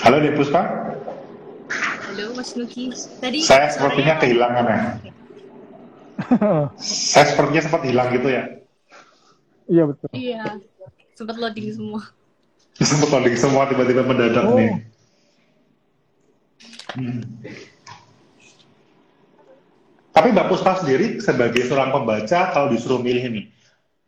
Halo 0.08 0.24
Dek 0.24 0.40
Puspa, 0.40 0.64
Halo 2.18 2.34
Mas 2.34 2.58
Nuki. 2.58 2.90
Tadi 3.22 3.46
saya 3.46 3.70
sepertinya 3.70 4.18
kehilangan 4.18 4.66
ya. 4.66 4.80
Saya 7.14 7.30
sepertinya 7.30 7.62
sempat 7.62 7.86
hilang 7.86 8.10
gitu 8.10 8.34
ya. 8.34 8.58
Iya 9.70 9.84
betul. 9.86 10.10
Iya, 10.18 10.58
sempat 11.14 11.38
loading 11.38 11.70
semua. 11.78 12.02
Sempat 12.90 13.10
loading 13.14 13.38
semua 13.38 13.70
tiba-tiba 13.70 14.02
mendadak 14.02 14.50
Oh. 14.50 14.58
nih. 14.58 14.82
Hmm. 16.98 17.22
Tapi 20.10 20.28
Mbak 20.34 20.48
Puspa 20.50 20.82
sendiri 20.82 21.22
sebagai 21.22 21.70
seorang 21.70 21.94
pembaca 21.94 22.50
kalau 22.50 22.74
disuruh 22.74 22.98
milih 22.98 23.30
nih, 23.30 23.46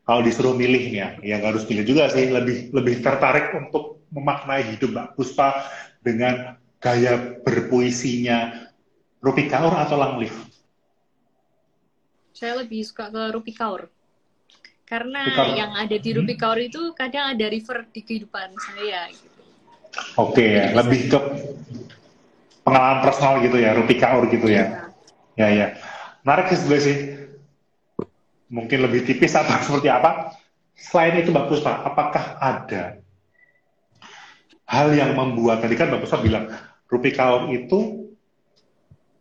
kalau 0.01 0.25
disuruh 0.25 0.57
milih 0.57 0.81
nih 0.89 0.97
ya, 0.97 1.09
ya 1.21 1.33
nggak 1.37 1.61
harus 1.61 1.65
pilih 1.69 1.85
juga 1.85 2.09
sih, 2.09 2.25
lebih 2.33 2.73
lebih 2.73 3.05
tertarik 3.05 3.53
untuk 3.53 4.01
memaknai 4.09 4.65
hidup 4.73 4.97
Mbak 4.97 5.07
Puspa 5.13 5.61
dengan 6.01 6.57
gaya 6.79 7.39
berpuisinya 7.43 8.67
Rupi 9.19 9.51
Kaur 9.51 9.75
atau 9.75 9.99
Langlif? 9.99 10.31
Saya 12.31 12.63
lebih 12.63 12.87
suka 12.87 13.11
ke 13.11 13.23
Rupi 13.35 13.51
Kaur. 13.51 13.91
Karena 14.87 15.27
Rupi 15.27 15.35
Kaur. 15.35 15.59
yang 15.59 15.71
ada 15.75 15.97
di 15.99 16.09
Rupi 16.15 16.35
Kaur 16.39 16.59
itu 16.59 16.95
kadang 16.95 17.35
ada 17.35 17.45
river 17.51 17.91
di 17.91 18.01
kehidupan 18.01 18.55
saya 18.55 19.11
gitu. 19.11 19.43
Oke 20.15 20.55
ya, 20.55 20.71
lebih 20.71 21.11
ke 21.11 21.19
pengalaman 22.63 23.03
personal 23.03 23.43
gitu 23.43 23.59
ya, 23.59 23.75
Rupi 23.75 23.99
Kaur 23.99 24.23
gitu 24.31 24.47
ya. 24.47 24.87
Iya. 25.35 25.47
Ya 25.47 25.47
ya, 25.51 25.67
menarik 26.23 26.51
sih 26.51 26.59
sebenarnya 26.63 26.83
sih. 26.87 26.97
Mungkin 28.49 28.79
lebih 28.81 29.03
tipis 29.03 29.35
atau 29.35 29.51
seperti 29.67 29.91
apa? 29.91 30.31
Selain 30.79 31.19
itu 31.19 31.35
Mbak 31.35 31.51
Puspa, 31.51 31.83
apakah 31.83 32.39
ada 32.39 33.03
hal 34.63 34.95
yang 34.95 35.11
membuat 35.17 35.59
tadi 35.59 35.75
kan 35.75 35.91
Mbak 35.91 36.07
Puspa 36.07 36.23
bilang 36.23 36.47
Rupi 36.89 37.13
Kaur 37.13 37.53
itu 37.53 38.09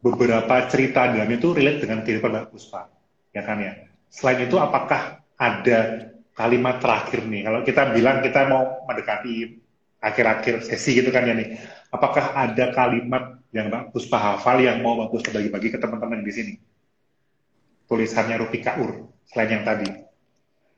beberapa 0.01 0.65
cerita 0.73 1.13
dalam 1.13 1.29
itu 1.29 1.53
relate 1.53 1.85
dengan 1.85 2.01
kehidupan 2.01 2.31
Mbak 2.33 2.47
Puspa, 2.55 2.89
ya 3.37 3.45
kan 3.45 3.61
ya. 3.61 3.73
Selain 4.09 4.49
itu 4.49 4.57
apakah 4.57 5.21
ada 5.37 6.09
kalimat 6.33 6.81
terakhir 6.81 7.29
nih? 7.29 7.45
Kalau 7.45 7.61
kita 7.67 7.93
bilang 7.93 8.25
kita 8.25 8.49
mau 8.49 8.89
mendekati 8.89 9.61
akhir-akhir 10.01 10.65
sesi 10.65 10.97
gitu 10.97 11.13
kan 11.13 11.29
ya 11.29 11.35
nih. 11.37 11.61
Apakah 11.93 12.33
ada 12.33 12.73
kalimat 12.73 13.37
yang 13.53 13.69
Mbak 13.69 13.93
Puspa 13.93 14.17
hafal 14.17 14.65
yang 14.65 14.81
mau 14.81 14.97
Mbak 14.97 15.09
Puspa 15.13 15.37
bagi-bagi 15.37 15.69
ke 15.75 15.79
teman-teman 15.83 16.25
di 16.25 16.33
sini? 16.33 16.55
Tulisannya 17.85 18.37
Rupi 18.41 18.65
Kaur, 18.65 19.13
selain 19.29 19.61
yang 19.61 19.65
tadi. 19.69 19.89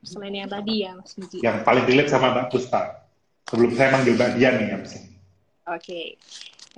Selain 0.01 0.33
yang 0.33 0.49
tadi 0.49 0.87
ya 0.87 0.97
Mas 0.97 1.13
Nuki. 1.21 1.39
Yang 1.45 1.59
paling 1.63 1.85
relate 1.85 2.11
sama 2.11 2.35
Mbak 2.35 2.47
Puspa. 2.51 3.05
Sebelum 3.51 3.71
saya 3.77 3.95
manggil 3.95 4.15
Mbak 4.17 4.31
Dian 4.39 4.55
nih 4.59 4.69
yang 4.73 4.83
sini. 4.87 5.11
Oke. 5.69 6.17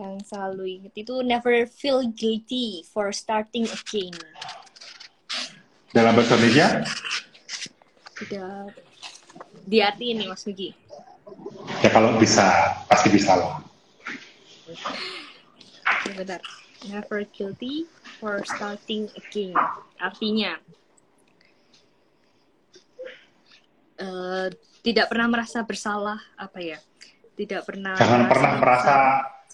Yang 0.01 0.33
selalu 0.33 0.81
ingat 0.81 0.95
itu 0.97 1.15
never 1.21 1.69
feel 1.69 2.01
guilty 2.17 2.81
for 2.89 3.13
starting 3.13 3.69
again. 3.69 4.17
Dalam 5.93 6.17
bahasa 6.17 6.41
Indonesia, 6.41 6.81
Udah 8.23 8.71
di 9.67 9.79
hati 9.83 10.15
ini 10.15 10.31
Mas 10.31 10.47
Nuki. 10.47 10.73
ya 11.83 11.91
kalau 11.91 12.15
bisa, 12.17 12.79
pasti 12.87 13.11
bisa 13.11 13.35
lah. 13.35 13.59
Oke, 15.83 16.11
bentar. 16.17 16.41
Never 16.87 17.27
guilty 17.31 17.87
for 18.19 18.43
starting 18.47 19.11
again. 19.19 19.55
Artinya, 19.99 20.59
eh, 23.99 24.47
tidak 24.83 25.07
pernah 25.11 25.29
merasa 25.31 25.63
bersalah, 25.63 26.19
apa 26.35 26.59
ya? 26.59 26.79
Tidak 27.39 27.63
pernah 27.63 27.95
Jangan 27.99 28.23
pernah 28.31 28.53
merasa, 28.59 28.95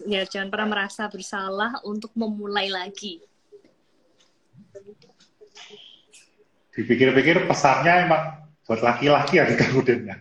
ya 0.07 0.23
jangan 0.29 0.53
pernah 0.53 0.79
merasa 0.79 1.11
bersalah 1.11 1.83
untuk 1.83 2.15
memulai 2.15 2.71
lagi. 2.71 3.19
dipikir-pikir 6.79 7.51
pesannya 7.51 8.07
emang 8.07 8.39
buat 8.63 8.79
laki-laki 8.79 9.43
ya 9.43 9.51
kemudiannya. 9.51 10.15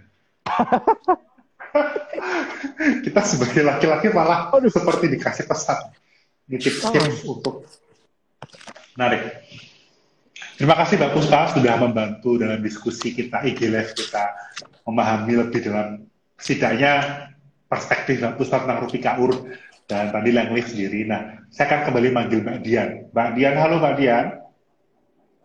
Kita 3.06 3.22
sebagai 3.22 3.62
laki-laki 3.62 4.10
malah 4.10 4.50
Aduh. 4.50 4.74
seperti 4.74 5.14
dikasih 5.14 5.46
pesan. 5.46 5.94
Ini 6.50 6.58
tips-tips 6.58 7.22
untuk 7.30 7.70
menarik. 8.98 9.46
Terima 10.58 10.74
kasih 10.74 10.98
Mbak 10.98 11.12
Puspa 11.14 11.54
sudah 11.54 11.78
membantu 11.78 12.42
dalam 12.42 12.58
diskusi 12.66 13.14
kita, 13.14 13.46
IG 13.46 13.70
Live 13.70 13.94
kita 13.94 14.34
memahami 14.90 15.38
lebih 15.38 15.70
dalam 15.70 16.10
setidaknya 16.34 17.30
perspektif 17.70 18.18
Mbak 18.18 18.42
Puspa 18.42 18.66
tentang 18.66 18.82
Rupi 18.82 18.98
Kaur 18.98 19.38
dan 19.88 20.12
tadi 20.12 20.36
Langlif 20.36 20.68
sendiri. 20.68 21.08
Nah, 21.08 21.48
saya 21.48 21.72
akan 21.72 21.80
kembali 21.90 22.10
manggil 22.12 22.44
Mbak 22.44 22.60
Dian. 22.62 22.90
Mbak 23.16 23.30
Dian, 23.40 23.56
halo 23.56 23.76
Mbak 23.80 23.96
Dian. 23.96 24.26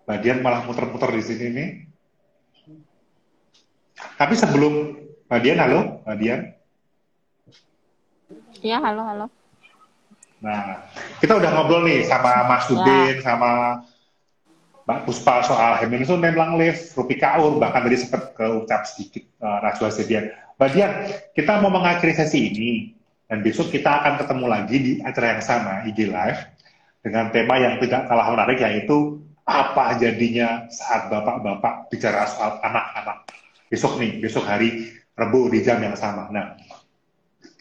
Mbak 0.02 0.18
Dian 0.18 0.38
malah 0.42 0.66
muter-muter 0.66 1.10
di 1.14 1.22
sini 1.22 1.46
nih. 1.54 1.68
Tapi 4.18 4.34
sebelum 4.34 4.98
Mbak 5.30 5.40
Dian, 5.46 5.58
halo 5.62 5.80
Mbak 6.02 6.16
Dian. 6.18 6.40
Ya, 8.62 8.82
halo, 8.82 9.02
halo. 9.06 9.26
Nah, 10.42 10.90
kita 11.22 11.38
udah 11.38 11.50
ngobrol 11.54 11.86
nih 11.86 12.02
sama 12.02 12.50
Mas 12.50 12.66
Udin, 12.66 13.22
sama 13.22 13.78
Mbak 14.82 15.06
Puspa 15.06 15.46
soal 15.46 15.78
Hemingsun 15.86 16.18
dan 16.18 16.34
Langlif, 16.34 16.98
Rupi 16.98 17.14
Kaur, 17.14 17.62
bahkan 17.62 17.86
tadi 17.86 17.94
sempat 17.94 18.34
keucap 18.34 18.82
sedikit 18.90 19.22
uh, 19.38 19.62
Rajwa 19.62 19.86
Sedian. 19.94 20.34
Mbak 20.58 20.70
Dian, 20.74 20.92
kita 21.38 21.62
mau 21.62 21.70
mengakhiri 21.70 22.18
sesi 22.18 22.50
ini, 22.50 22.70
dan 23.32 23.40
besok 23.40 23.72
kita 23.72 23.88
akan 23.88 24.20
ketemu 24.20 24.44
lagi 24.44 24.76
di 24.76 24.92
acara 25.00 25.32
yang 25.32 25.40
sama, 25.40 25.88
IG 25.88 26.04
Live, 26.12 26.52
dengan 27.00 27.32
tema 27.32 27.56
yang 27.56 27.80
tidak 27.80 28.04
kalah 28.04 28.28
menarik, 28.28 28.60
yaitu 28.60 29.24
apa 29.48 29.96
jadinya 29.96 30.68
saat 30.68 31.08
bapak-bapak 31.08 31.88
bicara 31.88 32.28
soal 32.28 32.60
anak-anak. 32.60 33.24
Besok 33.72 33.96
nih, 33.96 34.20
besok 34.20 34.44
hari 34.44 34.92
Rebu 35.16 35.48
di 35.48 35.64
jam 35.64 35.80
yang 35.80 35.96
sama. 35.96 36.28
Nah, 36.28 36.60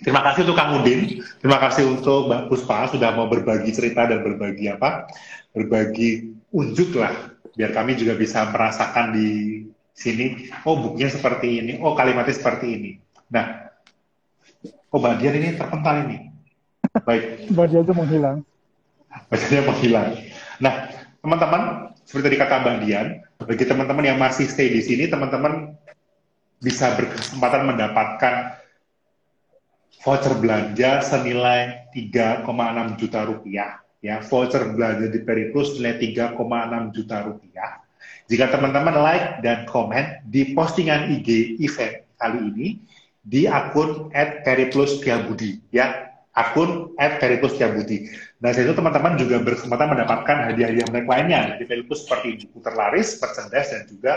Terima 0.02 0.26
kasih 0.26 0.50
untuk 0.50 0.58
Kang 0.58 0.82
Udin, 0.82 1.22
terima 1.38 1.62
kasih 1.62 1.86
untuk 1.86 2.26
Mbak 2.26 2.50
Puspa 2.50 2.90
sudah 2.90 3.14
mau 3.14 3.30
berbagi 3.30 3.70
cerita 3.70 4.10
dan 4.10 4.26
berbagi 4.26 4.66
apa, 4.66 5.06
berbagi 5.54 6.26
unjuk 6.50 6.98
lah, 6.98 7.38
biar 7.54 7.70
kami 7.70 7.94
juga 8.02 8.18
bisa 8.18 8.50
merasakan 8.50 9.14
di 9.14 9.62
sini, 9.94 10.50
oh 10.66 10.74
bukunya 10.82 11.06
seperti 11.06 11.62
ini, 11.62 11.74
oh 11.86 11.94
kalimatnya 11.94 12.34
seperti 12.34 12.66
ini. 12.74 12.92
Nah, 13.30 13.61
oh 14.92 15.00
Mbak 15.00 15.16
Dian 15.24 15.36
ini 15.40 15.50
terpental 15.56 15.96
ini. 16.08 16.18
Baik, 17.08 17.48
Mbak 17.52 17.66
dia 17.72 17.80
itu 17.82 17.94
menghilang. 17.96 18.38
bacanya 19.28 19.62
menghilang. 19.68 20.10
Nah, 20.60 20.74
teman-teman, 21.24 21.62
seperti 22.04 22.24
tadi 22.28 22.38
kata 22.40 22.56
Mbak 22.64 22.78
Dian, 22.84 23.08
bagi 23.44 23.66
teman-teman 23.68 24.06
yang 24.06 24.20
masih 24.20 24.46
stay 24.48 24.72
di 24.72 24.84
sini, 24.84 25.08
teman-teman 25.08 25.76
bisa 26.62 26.94
berkesempatan 27.00 27.74
mendapatkan 27.74 28.62
voucher 30.04 30.34
belanja 30.38 31.02
senilai 31.02 31.90
3,6 31.96 33.00
juta 33.00 33.20
rupiah. 33.26 33.72
Ya, 34.02 34.18
voucher 34.22 34.74
belanja 34.74 35.14
di 35.14 35.20
Periplus 35.22 35.78
nilai 35.78 35.98
3,6 36.02 36.38
juta 36.96 37.18
rupiah. 37.26 37.82
Jika 38.26 38.48
teman-teman 38.48 38.96
like 38.96 39.28
dan 39.44 39.68
komen 39.68 40.24
di 40.26 40.56
postingan 40.56 41.12
IG 41.12 41.60
event 41.62 42.08
kali 42.16 42.40
ini 42.54 42.68
di 43.22 43.46
akun 43.46 44.10
@periplus_tiabudi 44.14 45.70
ya 45.70 46.10
akun 46.34 46.98
@periplus_tiabudi. 46.98 48.10
Dan 48.42 48.54
itu 48.58 48.74
teman-teman 48.74 49.14
juga 49.22 49.38
berkesempatan 49.46 49.94
mendapatkan 49.94 50.50
hadiah-hadiah 50.50 50.90
menarik 50.90 51.10
lainnya 51.10 51.42
di 51.62 51.70
Periplus 51.70 52.10
seperti 52.10 52.50
buku 52.50 52.58
terlaris, 52.66 53.22
merchandise 53.22 53.70
dan 53.70 53.82
juga 53.86 54.14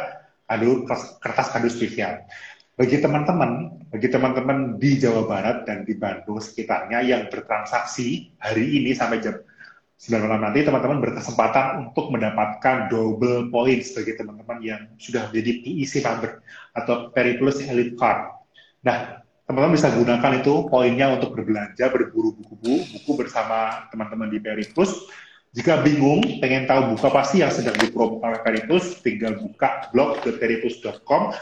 kado 0.49 0.89
kertas 1.21 1.53
kado 1.53 1.69
spesial. 1.69 2.25
bagi 2.75 2.99
teman-teman, 2.99 3.71
bagi 3.95 4.11
teman-teman 4.11 4.83
di 4.83 4.99
Jawa 4.99 5.31
Barat 5.31 5.63
dan 5.63 5.87
di 5.87 5.95
Bandung 5.95 6.43
sekitarnya 6.43 7.07
yang 7.07 7.31
bertransaksi 7.31 8.35
hari 8.43 8.83
ini 8.83 8.91
sampai 8.99 9.23
jam 9.23 9.39
9 9.95 10.27
malam 10.27 10.43
nanti, 10.43 10.67
teman-teman 10.67 10.99
berkesempatan 10.99 11.87
untuk 11.87 12.11
mendapatkan 12.11 12.91
double 12.91 13.47
points 13.55 13.95
bagi 13.95 14.19
teman-teman 14.19 14.59
yang 14.59 14.83
sudah 14.99 15.31
menjadi 15.31 15.63
PEC 15.63 16.03
member 16.03 16.43
atau 16.75 17.15
Periplus 17.15 17.63
Elite 17.63 17.95
Card. 17.95 18.35
Nah, 18.85 19.25
teman-teman 19.49 19.75
bisa 19.75 19.89
gunakan 19.91 20.33
itu 20.39 20.69
poinnya 20.69 21.17
untuk 21.17 21.33
berbelanja, 21.33 21.89
berburu 21.89 22.37
buku-buku 22.37 22.85
buku 22.93 23.11
bersama 23.17 23.89
teman-teman 23.89 24.29
di 24.29 24.39
Periplus. 24.39 25.09
Jika 25.55 25.81
bingung, 25.81 26.21
pengen 26.43 26.67
tahu 26.69 26.93
buku 26.93 27.05
apa 27.09 27.23
sih 27.25 27.41
yang 27.41 27.51
sedang 27.51 27.79
dipromokan 27.81 28.37
oleh 28.37 28.43
Periplus, 28.45 29.01
tinggal 29.01 29.41
buka 29.41 29.89
blog.periplus.com 29.91 31.33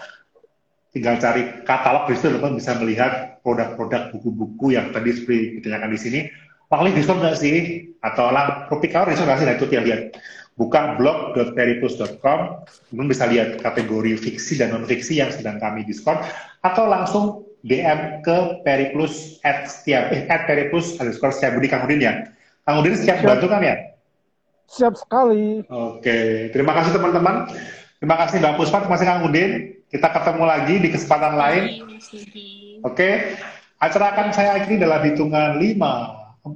tinggal 0.93 1.17
cari 1.17 1.65
katalog 1.65 2.05
di 2.07 2.15
situ 2.21 2.37
teman 2.37 2.53
bisa 2.53 2.77
melihat 2.77 3.41
produk-produk 3.41 4.13
buku-buku 4.13 4.77
yang 4.77 4.93
tadi 4.93 5.11
seperti 5.17 5.59
ditanyakan 5.59 5.91
di 5.97 5.99
sini. 5.99 6.21
Paling 6.69 6.93
diskon 6.93 7.21
nggak 7.21 7.37
sih? 7.37 7.89
Atau 8.05 8.29
lah 8.29 8.69
kopi 8.69 8.93
kawar 8.93 9.13
diskon 9.13 9.29
nggak 9.29 9.41
sih? 9.41 9.47
Nah 9.49 9.57
itu 9.57 9.67
dia 9.69 9.81
lihat 9.81 10.01
buka 10.57 11.01
blog.peripus.com 11.01 12.41
teman 12.93 13.07
bisa 13.09 13.25
lihat 13.25 13.59
kategori 13.61 14.21
fiksi 14.21 14.61
dan 14.61 14.77
non 14.77 14.85
fiksi 14.85 15.19
yang 15.19 15.33
sedang 15.33 15.57
kami 15.57 15.83
diskon 15.89 16.21
atau 16.61 16.85
langsung 16.85 17.25
DM 17.63 18.21
ke 18.27 18.61
Periplus 18.67 19.41
at 19.47 19.71
setiap 19.71 20.13
eh, 20.13 20.29
at 20.29 20.45
Periplus 20.45 20.99
underscore 21.01 21.33
setiap 21.33 21.57
budi 21.57 21.73
Kang 21.73 21.89
Udin 21.89 22.05
ya 22.05 22.29
Kang 22.69 22.85
Udin 22.85 22.99
siap 22.99 23.25
bantu 23.25 23.49
kan 23.49 23.65
ya 23.65 23.93
Siap 24.73 24.97
sekali. 24.97 25.61
Oke, 25.69 26.49
terima 26.49 26.73
kasih 26.73 26.97
teman-teman. 26.97 27.45
Terima 28.01 28.17
kasih 28.25 28.41
Mbak 28.41 28.55
Puspa, 28.57 28.81
terima 28.81 28.97
kasih 28.97 29.09
Kang 29.09 29.29
Udin. 29.29 29.51
Kita 29.93 30.09
ketemu 30.09 30.45
lagi 30.49 30.75
di 30.81 30.89
kesempatan 30.89 31.37
lain. 31.37 31.65
Oke, 32.81 33.37
acara 33.77 34.17
akan 34.17 34.33
saya 34.33 34.57
akhiri 34.57 34.81
dalam 34.81 35.05
hitungan 35.05 35.61
5, 35.61 35.77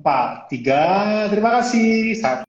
4, 0.01 0.49
3. 0.49 1.29
Terima 1.29 1.51
kasih. 1.61 2.17
Satu. 2.17 2.45